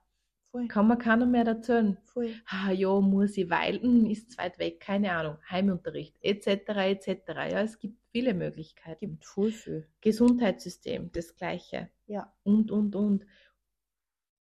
voll, 0.51 0.69
Kann 0.69 0.89
mir 0.89 0.97
keiner 0.97 1.27
mehr 1.27 1.47
erzählen. 1.47 1.97
voll. 2.05 2.33
Ah, 2.47 2.71
ja, 2.73 3.01
muss 3.01 3.37
ich, 3.37 3.49
weil 3.51 3.81
hm, 3.81 4.07
ist 4.11 4.33
zu 4.33 4.39
weit 4.39 4.59
weg, 4.59 4.81
keine 4.81 5.13
Ahnung, 5.13 5.37
Heimunterricht, 5.51 6.17
etc., 6.23 6.69
etc. 6.69 7.09
Ja, 7.29 7.63
es 7.63 7.79
gibt 7.79 7.99
viele 8.13 8.35
Möglichkeiten. 8.35 8.99
Gibt 9.01 9.25
voll 9.25 9.51
viel. 9.53 9.87
Gesundheitssystem, 10.01 11.11
das 11.13 11.35
Gleiche 11.37 11.91
Ja, 12.07 12.33
und, 12.43 12.71
und, 12.71 12.95
und. 12.97 13.27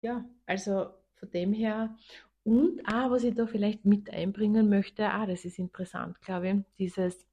Ja, 0.03 0.25
also 0.47 0.87
von 1.15 1.31
dem 1.31 1.53
her. 1.53 1.97
Und 2.45 2.83
auch, 2.87 3.11
was 3.11 3.25
ich 3.25 3.35
da 3.35 3.47
vielleicht 3.47 3.85
mit 3.87 4.11
einbringen 4.11 4.69
möchte, 4.69 5.07
ah, 5.11 5.25
das 5.27 5.45
ist 5.47 5.59
interessant, 5.59 6.21
glaube 6.21 6.49
ich, 6.51 6.57
dieses 6.79 7.27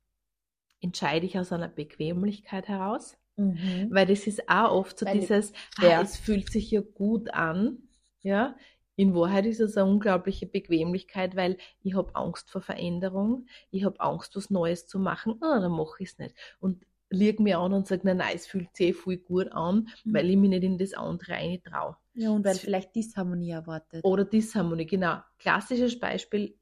entscheide 0.80 1.26
ich 1.26 1.38
aus 1.38 1.52
einer 1.52 1.68
Bequemlichkeit 1.68 2.68
heraus 2.68 3.18
Mhm. 3.38 3.88
Weil 3.92 4.06
das 4.08 4.28
ist 4.28 4.48
auch 4.50 4.72
oft 4.72 5.00
so 5.00 5.06
Weil- 5.06 5.20
dieses, 5.20 5.52
ja. 5.82 6.00
ah, 6.00 6.02
es 6.02 6.18
fühlt 6.18 6.52
sich 6.52 6.70
ja 6.72 6.82
gut 6.82 7.34
an, 7.34 7.78
ja. 8.24 8.56
In 8.98 9.16
Wahrheit 9.16 9.46
ist 9.46 9.60
es 9.62 9.78
eine 9.78 9.90
unglaubliche 9.90 10.46
Bequemlichkeit, 10.46 11.36
weil 11.36 11.58
ich 11.82 11.96
habe 11.96 12.14
Angst 12.16 12.52
vor 12.52 12.62
Veränderung, 12.62 13.48
ich 13.72 13.84
habe 13.86 14.00
Angst, 14.00 14.36
was 14.36 14.50
Neues 14.50 14.86
zu 14.86 15.00
machen, 15.00 15.36
ah, 15.42 15.60
dann 15.60 15.72
mache 15.72 16.04
ich 16.04 16.10
es 16.10 16.18
nicht. 16.20 16.36
Und 16.60 16.86
lieg 17.10 17.40
mir 17.40 17.60
an 17.60 17.74
und 17.74 17.88
sage, 17.88 18.02
nein, 18.06 18.18
nein, 18.18 18.34
es 18.36 18.46
fühlt 18.48 18.76
sich 18.76 18.88
eh 18.90 18.94
voll 18.94 19.18
gut 19.18 19.52
an, 19.54 19.88
Mhm. 20.04 20.14
weil 20.14 20.30
ich 20.30 20.38
mich 20.38 20.50
nicht 20.50 20.64
in 20.64 20.78
das 20.78 20.94
andere 20.94 21.32
reintraue. 21.34 21.96
Ja, 22.14 22.30
und 22.32 22.44
weil 22.46 22.54
Das- 22.54 22.60
vielleicht 22.62 22.94
Disharmonie 22.96 23.52
erwartet. 23.52 24.04
Oder 24.04 24.24
Disharmonie, 24.26 24.86
genau. 24.86 25.18
Klassisches 25.40 25.98
Beispiel, 26.00 26.56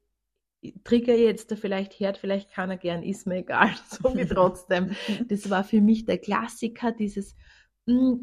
trigger 0.84 1.14
jetzt, 1.14 1.50
der 1.50 1.56
vielleicht 1.58 1.98
hört, 2.00 2.18
vielleicht 2.18 2.50
kann 2.52 2.70
er 2.70 2.76
gern, 2.76 3.02
ist 3.02 3.26
mir 3.26 3.38
egal, 3.38 3.70
so 4.04 4.14
wie 4.16 4.26
trotzdem. 4.26 4.90
Das 5.30 5.50
war 5.50 5.64
für 5.64 5.80
mich 5.80 6.04
der 6.04 6.18
Klassiker, 6.18 6.92
dieses 6.92 7.34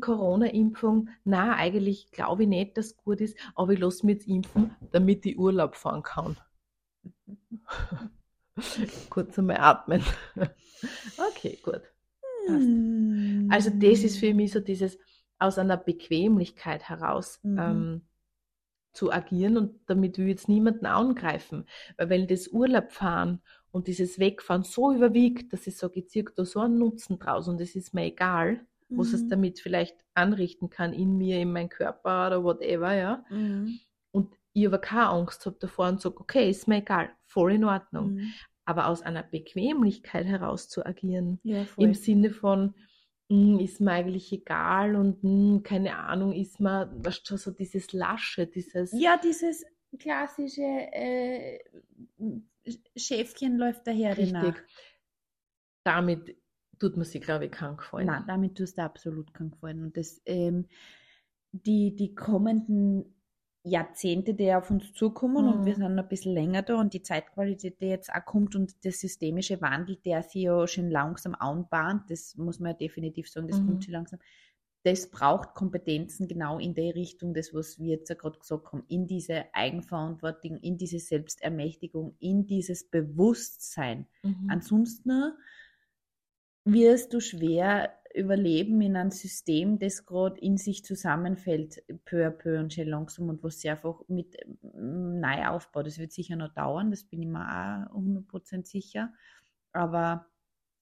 Corona-Impfung. 0.01 1.09
Na, 1.23 1.55
eigentlich 1.55 2.11
glaube 2.11 2.43
ich 2.43 2.49
nicht, 2.49 2.77
dass 2.77 2.87
es 2.87 2.97
gut 2.97 3.21
ist, 3.21 3.37
aber 3.55 3.73
ich 3.73 3.79
lasse 3.79 4.05
mich 4.05 4.15
jetzt 4.15 4.27
impfen, 4.27 4.75
damit 4.91 5.25
ich 5.25 5.37
Urlaub 5.37 5.75
fahren 5.75 6.03
kann. 6.03 6.37
Kurz 9.09 9.37
einmal 9.39 9.57
atmen. 9.59 10.03
Okay, 11.31 11.57
gut. 11.63 11.81
Hm. 12.45 13.47
Also 13.51 13.71
das 13.71 14.03
ist 14.03 14.19
für 14.19 14.31
mich 14.35 14.51
so 14.51 14.59
dieses 14.59 14.99
aus 15.39 15.57
einer 15.57 15.77
Bequemlichkeit 15.77 16.87
heraus 16.87 17.39
Mhm. 17.43 17.57
ähm, 17.59 18.01
zu 18.93 19.11
agieren 19.11 19.57
und 19.57 19.79
damit 19.87 20.17
will 20.17 20.25
ich 20.25 20.31
jetzt 20.31 20.49
niemanden 20.49 20.85
angreifen. 20.85 21.65
Weil 21.97 22.09
wenn 22.09 22.27
das 22.27 22.47
Urlaub 22.49 22.91
fahren 22.91 23.41
und 23.71 23.87
dieses 23.87 24.19
Wegfahren 24.19 24.63
so 24.63 24.91
überwiegt, 24.93 25.51
dass 25.53 25.65
ich 25.67 25.77
sage, 25.77 25.99
ich 25.99 26.09
ziehe 26.09 26.25
da 26.35 26.45
so 26.45 26.59
einen 26.59 26.77
Nutzen 26.77 27.19
draus 27.19 27.47
und 27.47 27.59
es 27.61 27.75
ist 27.75 27.93
mir 27.95 28.05
egal, 28.05 28.65
was 28.95 29.13
es 29.13 29.21
Mhm. 29.23 29.29
damit 29.29 29.59
vielleicht 29.59 29.97
anrichten 30.15 30.69
kann 30.69 30.93
in 30.93 31.17
mir, 31.17 31.39
in 31.39 31.51
meinem 31.51 31.69
Körper 31.69 32.27
oder 32.27 32.43
whatever, 32.43 32.93
ja. 32.93 33.25
Mhm. 33.29 33.79
Und 34.11 34.35
ich 34.53 34.65
aber 34.67 34.79
keine 34.79 35.07
Angst 35.09 35.45
habe 35.45 35.57
davor 35.59 35.87
und 35.89 36.01
sage, 36.01 36.19
okay, 36.19 36.49
ist 36.49 36.67
mir 36.67 36.77
egal, 36.77 37.11
voll 37.25 37.53
in 37.53 37.63
Ordnung. 37.63 38.15
Mhm. 38.15 38.39
Aber 38.65 38.87
aus 38.87 39.01
einer 39.01 39.23
Bequemlichkeit 39.23 40.25
heraus 40.25 40.69
zu 40.69 40.85
agieren, 40.85 41.39
Ja, 41.43 41.65
im 41.77 41.93
Sinne 41.93 42.31
von, 42.31 42.75
"Mm, 43.29 43.59
ist 43.59 43.79
mir 43.81 43.91
eigentlich 43.91 44.31
egal 44.33 44.95
und 44.95 45.23
mm, 45.23 45.63
keine 45.63 45.97
Ahnung, 45.97 46.33
ist 46.33 46.59
mir, 46.59 46.91
weißt 46.97 47.29
du, 47.29 47.37
so 47.37 47.51
dieses 47.51 47.93
Lasche, 47.93 48.47
dieses, 48.47 48.91
Ja, 48.91 49.17
dieses 49.17 49.65
klassische 49.99 50.61
äh, 50.63 51.59
Schäfchen 52.95 53.57
läuft 53.57 53.87
daher 53.87 54.17
richtig. 54.17 54.31
nach. 54.31 54.61
Damit 55.83 56.37
tut 56.79 56.95
man 56.95 57.05
sich, 57.05 57.21
glaube 57.21 57.45
ich, 57.45 57.51
keinen 57.51 57.77
Gefallen. 57.77 58.07
Nein, 58.07 58.23
damit 58.27 58.55
tust 58.57 58.77
du 58.77 58.83
absolut 58.83 59.33
keinen 59.33 59.51
Gefallen. 59.51 59.83
Und 59.83 59.97
das, 59.97 60.21
ähm, 60.25 60.65
die, 61.51 61.95
die 61.95 62.13
kommenden 62.15 63.13
Jahrzehnte, 63.63 64.33
die 64.33 64.53
auf 64.53 64.71
uns 64.71 64.93
zukommen, 64.93 65.45
und 65.47 65.61
Mhm. 65.61 65.65
wir 65.65 65.75
sind 65.75 65.95
noch 65.95 66.03
ein 66.03 66.09
bisschen 66.09 66.33
länger 66.33 66.61
da, 66.61 66.79
und 66.79 66.93
die 66.93 67.01
Zeitqualität, 67.01 67.81
die 67.81 67.87
jetzt 67.87 68.09
auch 68.13 68.23
kommt, 68.25 68.55
und 68.55 68.83
der 68.85 68.93
systemische 68.93 69.61
Wandel, 69.61 69.97
der 69.97 70.23
sich 70.23 70.43
ja 70.43 70.65
schon 70.67 70.89
langsam 70.89 71.35
anbahnt, 71.35 72.09
das 72.09 72.35
muss 72.37 72.59
man 72.59 72.71
ja 72.71 72.77
definitiv 72.77 73.29
sagen, 73.29 73.47
das 73.47 73.59
Mhm. 73.59 73.65
kommt 73.65 73.83
schon 73.83 73.93
langsam. 73.93 74.19
Das 74.83 75.09
braucht 75.09 75.53
Kompetenzen 75.53 76.29
genau 76.29 76.59
in 76.59 76.73
der 76.73 76.95
Richtung, 76.95 77.33
das, 77.33 77.53
was 77.53 77.77
wir 77.77 77.97
jetzt 77.97 78.09
ja 78.09 78.15
gerade 78.15 78.39
gesagt 78.39 78.71
haben, 78.71 78.83
in 78.87 79.05
diese 79.05 79.53
Eigenverantwortung, 79.53 80.57
in 80.57 80.77
diese 80.77 80.99
Selbstermächtigung, 80.99 82.15
in 82.19 82.45
dieses 82.47 82.89
Bewusstsein. 82.89 84.07
Mhm. 84.23 84.47
Ansonsten 84.49 85.33
wirst 86.73 87.13
du 87.13 87.19
schwer 87.19 87.93
überleben 88.13 88.81
in 88.81 88.95
einem 88.95 89.11
System, 89.11 89.77
das 89.79 90.05
gerade 90.05 90.39
in 90.41 90.57
sich 90.57 90.83
zusammenfällt, 90.83 91.83
peu 92.05 92.25
à 92.25 92.31
peu 92.31 92.59
und 92.59 92.73
schön 92.73 92.87
langsam 92.87 93.29
und 93.29 93.43
was 93.43 93.61
sich 93.61 93.69
einfach 93.69 94.01
mit 94.07 94.35
ähm, 94.63 95.19
neu 95.19 95.45
aufbaut. 95.47 95.87
Das 95.87 95.99
wird 95.99 96.11
sicher 96.11 96.35
noch 96.35 96.53
dauern, 96.53 96.89
das 96.91 97.03
bin 97.03 97.21
ich 97.21 97.27
mir 97.27 97.41
auch 97.89 97.93
100% 97.95 98.67
sicher. 98.67 99.13
Aber 99.73 100.27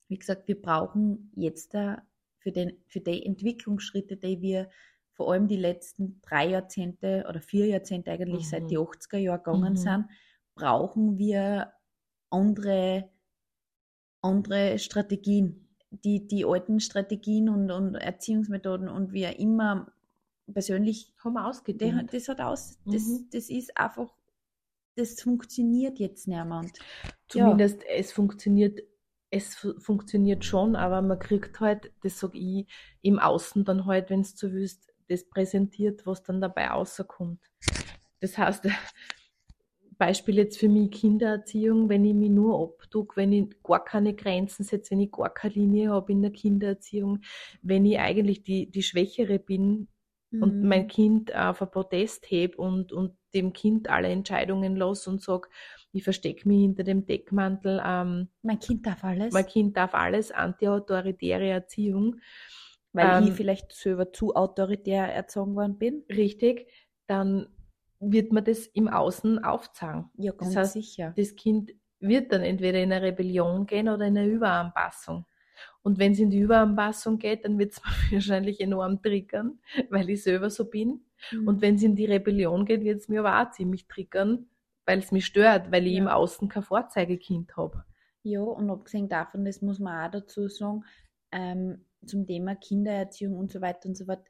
wie 0.07 0.17
gesagt, 0.19 0.47
wir 0.47 0.61
brauchen 0.61 1.31
jetzt 1.35 1.73
da 1.73 2.03
für, 2.39 2.51
den, 2.51 2.73
für 2.87 3.01
die 3.01 3.25
Entwicklungsschritte, 3.25 4.17
die 4.17 4.41
wir 4.41 4.69
vor 5.13 5.31
allem 5.31 5.47
die 5.47 5.57
letzten 5.57 6.21
drei 6.21 6.49
Jahrzehnte 6.49 7.25
oder 7.29 7.41
vier 7.41 7.67
Jahrzehnte 7.67 8.11
eigentlich 8.11 8.49
Mhm. 8.49 8.49
seit 8.49 8.69
die 8.69 8.77
80er 8.77 9.17
Jahren 9.17 9.43
gegangen 9.43 9.73
Mhm. 9.73 9.77
sind, 9.77 10.05
brauchen 10.55 11.17
wir 11.17 11.73
andere, 12.29 13.09
andere 14.21 14.77
Strategien. 14.77 15.64
Die, 15.91 16.27
die 16.27 16.45
alten 16.45 16.79
Strategien 16.79 17.47
und, 17.49 17.71
und 17.71 17.95
Erziehungsmethoden 17.95 18.89
und 18.89 19.13
wie 19.13 19.27
auch 19.27 19.37
immer 19.37 19.91
persönlich, 20.51 21.11
Haben 21.23 21.37
ausgedehnt. 21.37 22.13
das 22.13 22.27
hat 22.27 22.41
aus, 22.41 22.77
das, 22.91 23.03
Mhm. 23.03 23.27
das 23.31 23.49
ist 23.49 23.77
einfach, 23.77 24.13
das 24.95 25.21
funktioniert 25.21 25.99
jetzt 25.99 26.27
nicht 26.27 26.45
mehr. 26.45 26.59
Und 26.59 26.71
Zumindest 27.27 27.83
es 27.87 28.11
funktioniert, 28.11 28.81
es 29.31 29.55
fu- 29.55 29.79
funktioniert 29.79 30.45
schon, 30.45 30.75
aber 30.75 31.01
man 31.01 31.19
kriegt 31.19 31.59
halt, 31.59 31.91
das 32.03 32.19
sage 32.19 32.37
ich, 32.37 32.67
im 33.01 33.19
Außen 33.19 33.65
dann 33.65 33.85
halt, 33.85 34.09
wenn 34.09 34.21
es 34.21 34.37
so 34.37 34.51
willst, 34.51 34.93
das 35.07 35.23
präsentiert, 35.27 36.05
was 36.05 36.23
dann 36.23 36.41
dabei 36.41 36.67
rauskommt. 36.67 37.39
Das 38.21 38.37
heißt, 38.37 38.67
Beispiel 39.97 40.35
jetzt 40.37 40.57
für 40.59 40.69
mich 40.69 40.91
Kindererziehung, 40.91 41.89
wenn 41.89 42.05
ich 42.05 42.13
mich 42.13 42.29
nur 42.29 42.61
abtue, 42.61 43.07
wenn 43.15 43.31
ich 43.33 43.61
gar 43.63 43.83
keine 43.83 44.13
Grenzen 44.15 44.63
setze, 44.63 44.91
wenn 44.91 45.01
ich 45.01 45.11
gar 45.11 45.33
keine 45.33 45.53
Linie 45.55 45.89
habe 45.91 46.11
in 46.11 46.21
der 46.21 46.31
Kindererziehung, 46.31 47.19
wenn 47.61 47.85
ich 47.85 47.99
eigentlich 47.99 48.43
die, 48.43 48.69
die 48.71 48.83
Schwächere 48.83 49.39
bin 49.39 49.87
und 50.39 50.61
Mhm. 50.61 50.63
mein 50.63 50.87
Kind 50.87 51.33
auf 51.35 51.61
ein 51.61 51.71
Protest 51.71 52.29
heb 52.29 52.57
und, 52.59 52.91
und 52.91 53.17
dem 53.33 53.53
Kind 53.53 53.89
alle 53.89 54.09
Entscheidungen 54.09 54.75
los 54.75 55.07
und 55.07 55.21
sag, 55.21 55.49
ich 55.91 56.03
verstecke 56.03 56.47
mich 56.47 56.61
hinter 56.61 56.83
dem 56.83 57.05
Deckmantel, 57.05 57.81
ähm, 57.85 58.29
mein 58.41 58.59
Kind 58.59 58.85
darf 58.85 59.03
alles, 59.03 59.35
mein 59.35 59.45
Kind 59.45 59.77
darf 59.77 59.93
alles, 59.93 60.31
antiautoritäre 60.31 61.47
Erziehung, 61.47 62.17
weil 62.93 63.11
ähm, 63.11 63.27
ich 63.27 63.33
vielleicht 63.33 63.71
selber 63.73 64.11
zu 64.13 64.35
autoritär 64.35 65.13
erzogen 65.13 65.55
worden 65.55 65.77
bin. 65.77 66.05
richtig, 66.09 66.71
dann 67.07 67.54
wird 67.99 68.31
man 68.31 68.43
das 68.43 68.67
im 68.67 68.87
Außen 68.87 69.43
aufzeigen. 69.43 70.09
Ja, 70.17 70.31
ganz 70.33 70.55
heißt, 70.55 70.73
sicher. 70.73 71.13
Das 71.15 71.35
Kind 71.35 71.71
wird 71.99 72.31
dann 72.31 72.41
entweder 72.41 72.79
in 72.81 72.91
eine 72.91 73.05
Rebellion 73.05 73.65
gehen 73.65 73.89
oder 73.89 74.05
in 74.05 74.17
eine 74.17 74.27
Überanpassung. 74.27 75.25
Und 75.81 75.99
wenn 75.99 76.11
es 76.11 76.19
in 76.19 76.29
die 76.29 76.39
Überanpassung 76.39 77.17
geht, 77.17 77.45
dann 77.45 77.57
wird 77.57 77.71
es 77.71 77.81
wahrscheinlich 78.11 78.59
enorm 78.59 79.01
triggern, 79.01 79.59
weil 79.89 80.09
ich 80.09 80.23
selber 80.23 80.49
so 80.49 80.65
bin. 80.65 81.05
Mhm. 81.31 81.47
Und 81.47 81.61
wenn 81.61 81.75
es 81.75 81.83
in 81.83 81.95
die 81.95 82.05
Rebellion 82.05 82.65
geht, 82.65 82.83
wird 82.83 82.99
es 82.99 83.07
mir 83.07 83.21
aber 83.21 83.41
auch 83.41 83.51
ziemlich 83.51 83.87
triggern, 83.87 84.47
weil 84.85 84.99
es 84.99 85.11
mich 85.11 85.25
stört, 85.25 85.71
weil 85.71 85.87
ich 85.87 85.93
Ja. 85.93 85.99
im 85.99 86.07
Außen 86.07 86.49
kein 86.49 86.63
Vorzeigekind 86.63 87.55
habe. 87.55 87.85
Ja, 88.23 88.41
und 88.41 88.69
abgesehen 88.69 89.07
davon, 89.07 89.45
das 89.45 89.61
muss 89.61 89.79
man 89.79 90.07
auch 90.07 90.11
dazu 90.11 90.47
sagen, 90.47 90.83
ähm, 91.31 91.85
zum 92.05 92.25
Thema 92.27 92.55
Kindererziehung 92.55 93.37
und 93.37 93.51
so 93.51 93.61
weiter 93.61 93.87
und 93.87 93.95
so 93.95 94.05
fort, 94.05 94.27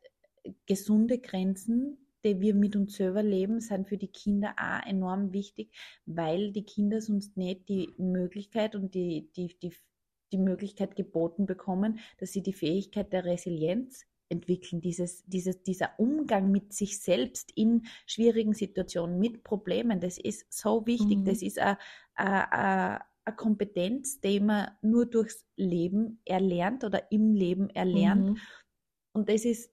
gesunde 0.66 1.20
Grenzen, 1.20 2.05
die 2.26 2.42
wir 2.42 2.56
mit 2.56 2.76
uns 2.76 2.96
selber 2.96 3.24
leben, 3.24 3.62
sind 3.62 3.88
für 3.88 3.98
die 3.98 4.08
Kinder 4.08 4.56
auch 4.58 4.86
enorm 4.86 5.32
wichtig, 5.32 5.72
weil 6.06 6.52
die 6.52 6.66
Kinder 6.66 7.00
sonst 7.02 7.38
nicht 7.38 7.70
die 7.70 7.94
Möglichkeit 7.98 8.76
und 8.76 8.96
die, 8.96 9.32
die, 9.36 9.58
die, 9.60 9.74
die 10.32 10.38
Möglichkeit 10.38 10.96
geboten 10.96 11.46
bekommen, 11.46 12.00
dass 12.18 12.34
sie 12.34 12.42
die 12.42 12.54
Fähigkeit 12.54 13.14
der 13.14 13.26
Resilienz 13.26 14.06
entwickeln, 14.28 14.82
dieses, 14.82 15.24
dieses, 15.26 15.62
dieser 15.62 16.00
Umgang 16.00 16.50
mit 16.52 16.74
sich 16.74 17.00
selbst 17.00 17.52
in 17.56 17.86
schwierigen 18.08 18.54
Situationen, 18.54 19.20
mit 19.20 19.44
Problemen, 19.44 20.00
das 20.00 20.18
ist 20.18 20.52
so 20.52 20.86
wichtig, 20.88 21.20
Mhm. 21.20 21.26
das 21.26 21.42
ist 21.44 21.60
ein, 21.60 21.78
ein, 22.16 22.52
ein, 22.52 23.02
eine 23.26 23.36
Kompetenz, 23.36 24.20
die 24.22 24.40
man 24.40 24.72
nur 24.82 25.06
durchs 25.06 25.46
Leben 25.56 26.22
erlernt 26.26 26.84
oder 26.84 27.12
im 27.12 27.34
Leben 27.34 27.70
erlernt. 27.70 28.32
Mhm. 28.32 28.38
Und 29.14 29.30
das 29.30 29.46
ist 29.46 29.72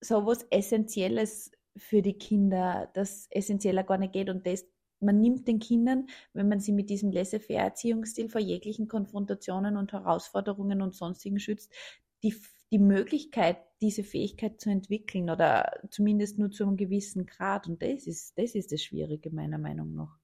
so 0.00 0.26
was 0.26 0.44
Essentielles 0.50 1.50
für 1.76 2.02
die 2.02 2.14
Kinder, 2.14 2.90
das 2.94 3.26
essentieller 3.30 3.84
gar 3.84 3.98
nicht 3.98 4.12
geht. 4.12 4.28
Und 4.28 4.46
das, 4.46 4.66
man 5.00 5.20
nimmt 5.20 5.48
den 5.48 5.58
Kindern, 5.58 6.06
wenn 6.32 6.48
man 6.48 6.60
sie 6.60 6.72
mit 6.72 6.90
diesem 6.90 7.10
Laissez-faire-Erziehungsstil 7.10 8.28
vor 8.28 8.40
jeglichen 8.40 8.88
Konfrontationen 8.88 9.76
und 9.76 9.92
Herausforderungen 9.92 10.82
und 10.82 10.94
sonstigen 10.94 11.38
schützt, 11.38 11.72
die, 12.22 12.34
die 12.70 12.78
Möglichkeit, 12.78 13.58
diese 13.80 14.04
Fähigkeit 14.04 14.60
zu 14.60 14.70
entwickeln 14.70 15.30
oder 15.30 15.80
zumindest 15.90 16.38
nur 16.38 16.50
zu 16.50 16.64
einem 16.64 16.76
gewissen 16.76 17.26
Grad. 17.26 17.66
Und 17.66 17.82
das 17.82 18.06
ist, 18.06 18.38
das 18.38 18.54
ist 18.54 18.72
das 18.72 18.82
Schwierige 18.82 19.30
meiner 19.30 19.58
Meinung 19.58 19.94
nach. 19.94 20.18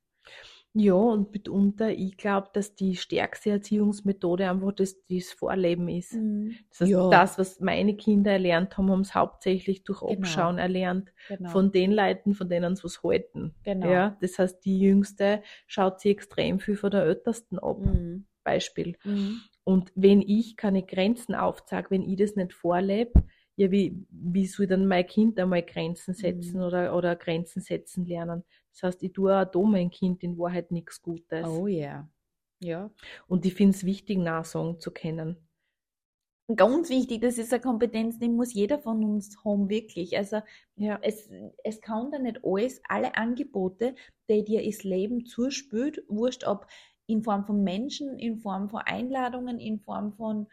Ja, 0.73 0.95
und 0.95 1.33
mitunter, 1.33 1.91
ich 1.91 2.17
glaube, 2.17 2.49
dass 2.53 2.77
die 2.77 2.95
stärkste 2.95 3.51
Erziehungsmethode 3.51 4.49
einfach 4.49 4.73
das, 4.73 5.05
das 5.09 5.33
Vorleben 5.33 5.89
ist. 5.89 6.15
Das 6.71 6.81
heißt, 6.83 6.91
Ja. 6.93 7.11
das, 7.11 7.39
was 7.39 7.59
meine 7.59 7.97
Kinder 7.97 8.31
erlernt 8.33 8.79
haben, 8.79 8.89
haben 8.91 9.03
sie 9.03 9.15
hauptsächlich 9.15 9.83
durch 9.83 9.99
Genau. 10.01 10.13
Abschauen 10.13 10.59
erlernt. 10.59 11.13
Genau. 11.27 11.49
Von 11.51 11.73
den 11.73 11.91
Leuten, 11.91 12.35
von 12.35 12.49
denen 12.49 12.77
sie 12.77 12.85
was 12.85 13.03
halten. 13.03 13.53
Genau. 13.65 13.91
Ja, 13.91 14.17
das 14.21 14.39
heißt, 14.39 14.65
die 14.65 14.79
Jüngste 14.79 15.43
schaut 15.67 16.01
sie 16.01 16.11
extrem 16.11 16.61
viel 16.61 16.77
von 16.77 16.93
der 16.93 17.03
Ältesten 17.03 17.59
ab. 17.59 17.79
Mhm. 17.85 18.27
Beispiel. 18.45 18.97
Mhm. 19.05 19.41
Und 19.65 19.93
wenn 19.97 20.23
ich 20.23 20.57
keine 20.57 20.83
Grenzen 20.85 21.35
aufzeige, 21.35 21.91
wenn 21.91 22.03
ich 22.09 22.17
das 22.17 22.37
nicht 22.37 22.53
vorlebe, 22.53 23.25
ja, 23.57 23.71
wie, 23.71 24.07
wie 24.09 24.47
soll 24.47 24.67
dann 24.67 24.87
mein 24.87 25.07
Kind 25.07 25.39
einmal 25.39 25.63
Grenzen 25.63 26.15
setzen 26.15 26.59
Mhm. 26.59 26.65
oder, 26.65 26.97
oder 26.97 27.15
Grenzen 27.17 27.61
setzen 27.61 28.07
lernen? 28.07 28.45
Das 28.73 28.83
heißt, 28.85 29.03
ich 29.03 29.13
tue 29.13 29.35
auch 29.37 29.45
da 29.51 29.61
mein 29.61 29.91
Kind 29.91 30.23
in 30.23 30.39
Wahrheit 30.39 30.71
nichts 30.71 31.03
Gutes. 31.03 31.47
Oh 31.47 31.67
ja. 31.67 32.09
Ja. 32.63 32.91
Und 33.29 33.45
ich 33.47 33.55
finde 33.55 33.77
es 33.77 33.85
wichtig, 33.85 34.19
Nachsagen 34.19 34.81
zu 34.81 34.91
kennen. 34.93 35.37
Ganz 36.57 36.91
wichtig, 36.91 37.21
das 37.23 37.39
ist 37.39 37.53
eine 37.53 37.63
Kompetenz, 37.63 38.19
die 38.19 38.29
muss 38.29 38.53
jeder 38.53 38.81
von 38.81 39.05
uns 39.05 39.37
haben, 39.45 39.69
wirklich. 39.69 40.17
Also 40.17 40.41
Ja. 40.77 40.99
es, 41.01 41.31
es 41.63 41.81
kann 41.81 42.11
da 42.11 42.19
nicht 42.19 42.41
alles, 42.45 42.81
alle 42.89 43.15
Angebote, 43.17 43.95
die 44.29 44.45
dir 44.45 44.65
das 44.65 44.83
Leben 44.83 45.25
zuspült, 45.27 46.03
wurscht 46.09 46.45
ob 46.45 46.67
in 47.07 47.23
Form 47.23 47.45
von 47.47 47.63
Menschen, 47.63 48.19
in 48.19 48.39
Form 48.41 48.69
von 48.69 48.81
Einladungen, 48.81 49.61
in 49.61 49.79
Form 49.81 50.13
von 50.13 50.49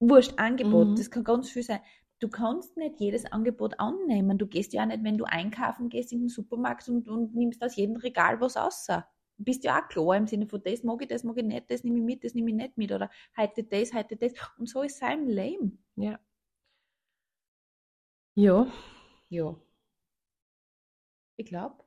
wurscht 0.00 0.34
Angebot, 0.38 0.88
Mhm. 0.90 0.96
das 0.96 1.10
kann 1.10 1.24
ganz 1.24 1.50
viel 1.50 1.62
sein. 1.62 1.80
Du 2.20 2.28
kannst 2.28 2.76
nicht 2.76 2.98
jedes 2.98 3.26
Angebot 3.26 3.78
annehmen. 3.78 4.38
Du 4.38 4.46
gehst 4.46 4.72
ja 4.72 4.82
auch 4.82 4.86
nicht, 4.86 5.04
wenn 5.04 5.18
du 5.18 5.24
einkaufen 5.24 5.88
gehst 5.88 6.12
in 6.12 6.20
den 6.20 6.28
Supermarkt 6.28 6.88
und, 6.88 7.08
und 7.08 7.34
nimmst 7.34 7.62
aus 7.62 7.76
jedem 7.76 7.96
Regal 7.96 8.40
was 8.40 8.56
raus. 8.56 8.86
Du 8.86 9.44
bist 9.44 9.62
ja 9.62 9.78
auch 9.80 9.88
klar 9.88 10.16
im 10.16 10.26
Sinne 10.26 10.48
von 10.48 10.60
das 10.64 10.82
mag 10.82 11.00
ich, 11.00 11.08
das 11.08 11.22
mag 11.22 11.36
ich 11.38 11.44
nicht, 11.44 11.70
das 11.70 11.84
nehme 11.84 11.98
ich 11.98 12.04
mit, 12.04 12.24
das 12.24 12.34
nehme 12.34 12.50
ich 12.50 12.56
nicht 12.56 12.76
mit 12.76 12.90
oder 12.90 13.08
heute 13.36 13.62
das, 13.62 13.94
heute 13.94 14.16
das. 14.16 14.32
Und 14.58 14.68
so 14.68 14.82
ist 14.82 15.00
es 15.00 15.08
im 15.08 15.28
Leben. 15.28 15.84
Ja. 15.94 16.18
Ja, 18.34 18.66
Ja. 19.28 19.56
Ich 21.36 21.46
glaube, 21.46 21.84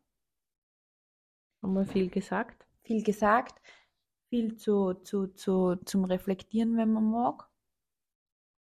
haben 1.62 1.74
wir 1.74 1.86
viel 1.86 2.10
gesagt. 2.10 2.66
viel 2.84 3.04
gesagt, 3.04 3.62
viel 4.30 4.56
zu, 4.56 4.94
zu, 5.04 5.28
zu, 5.28 5.76
zum 5.86 6.06
Reflektieren, 6.06 6.78
wenn 6.78 6.94
man 6.94 7.12
mag. 7.12 7.50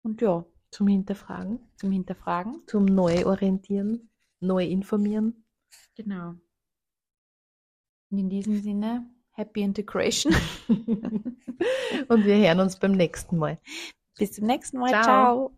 Und 0.02 0.20
ja, 0.20 0.44
Zum 0.70 0.86
Hinterfragen, 0.86 1.60
zum 1.76 1.90
Hinterfragen. 1.90 2.62
zum 2.66 2.84
Neuorientieren, 2.84 4.10
neu 4.40 4.64
informieren. 4.64 5.44
Genau. 5.96 6.34
Und 8.10 8.18
in 8.18 8.28
diesem 8.28 8.60
Sinne, 8.60 9.06
Happy 9.32 9.62
Integration. 9.62 10.34
Und 12.08 12.24
wir 12.24 12.36
hören 12.36 12.60
uns 12.60 12.78
beim 12.78 12.92
nächsten 12.92 13.38
Mal. 13.38 13.58
Bis 14.18 14.32
zum 14.32 14.46
nächsten 14.46 14.78
Mal. 14.78 14.90
Ciao. 14.90 15.02
Ciao. 15.02 15.56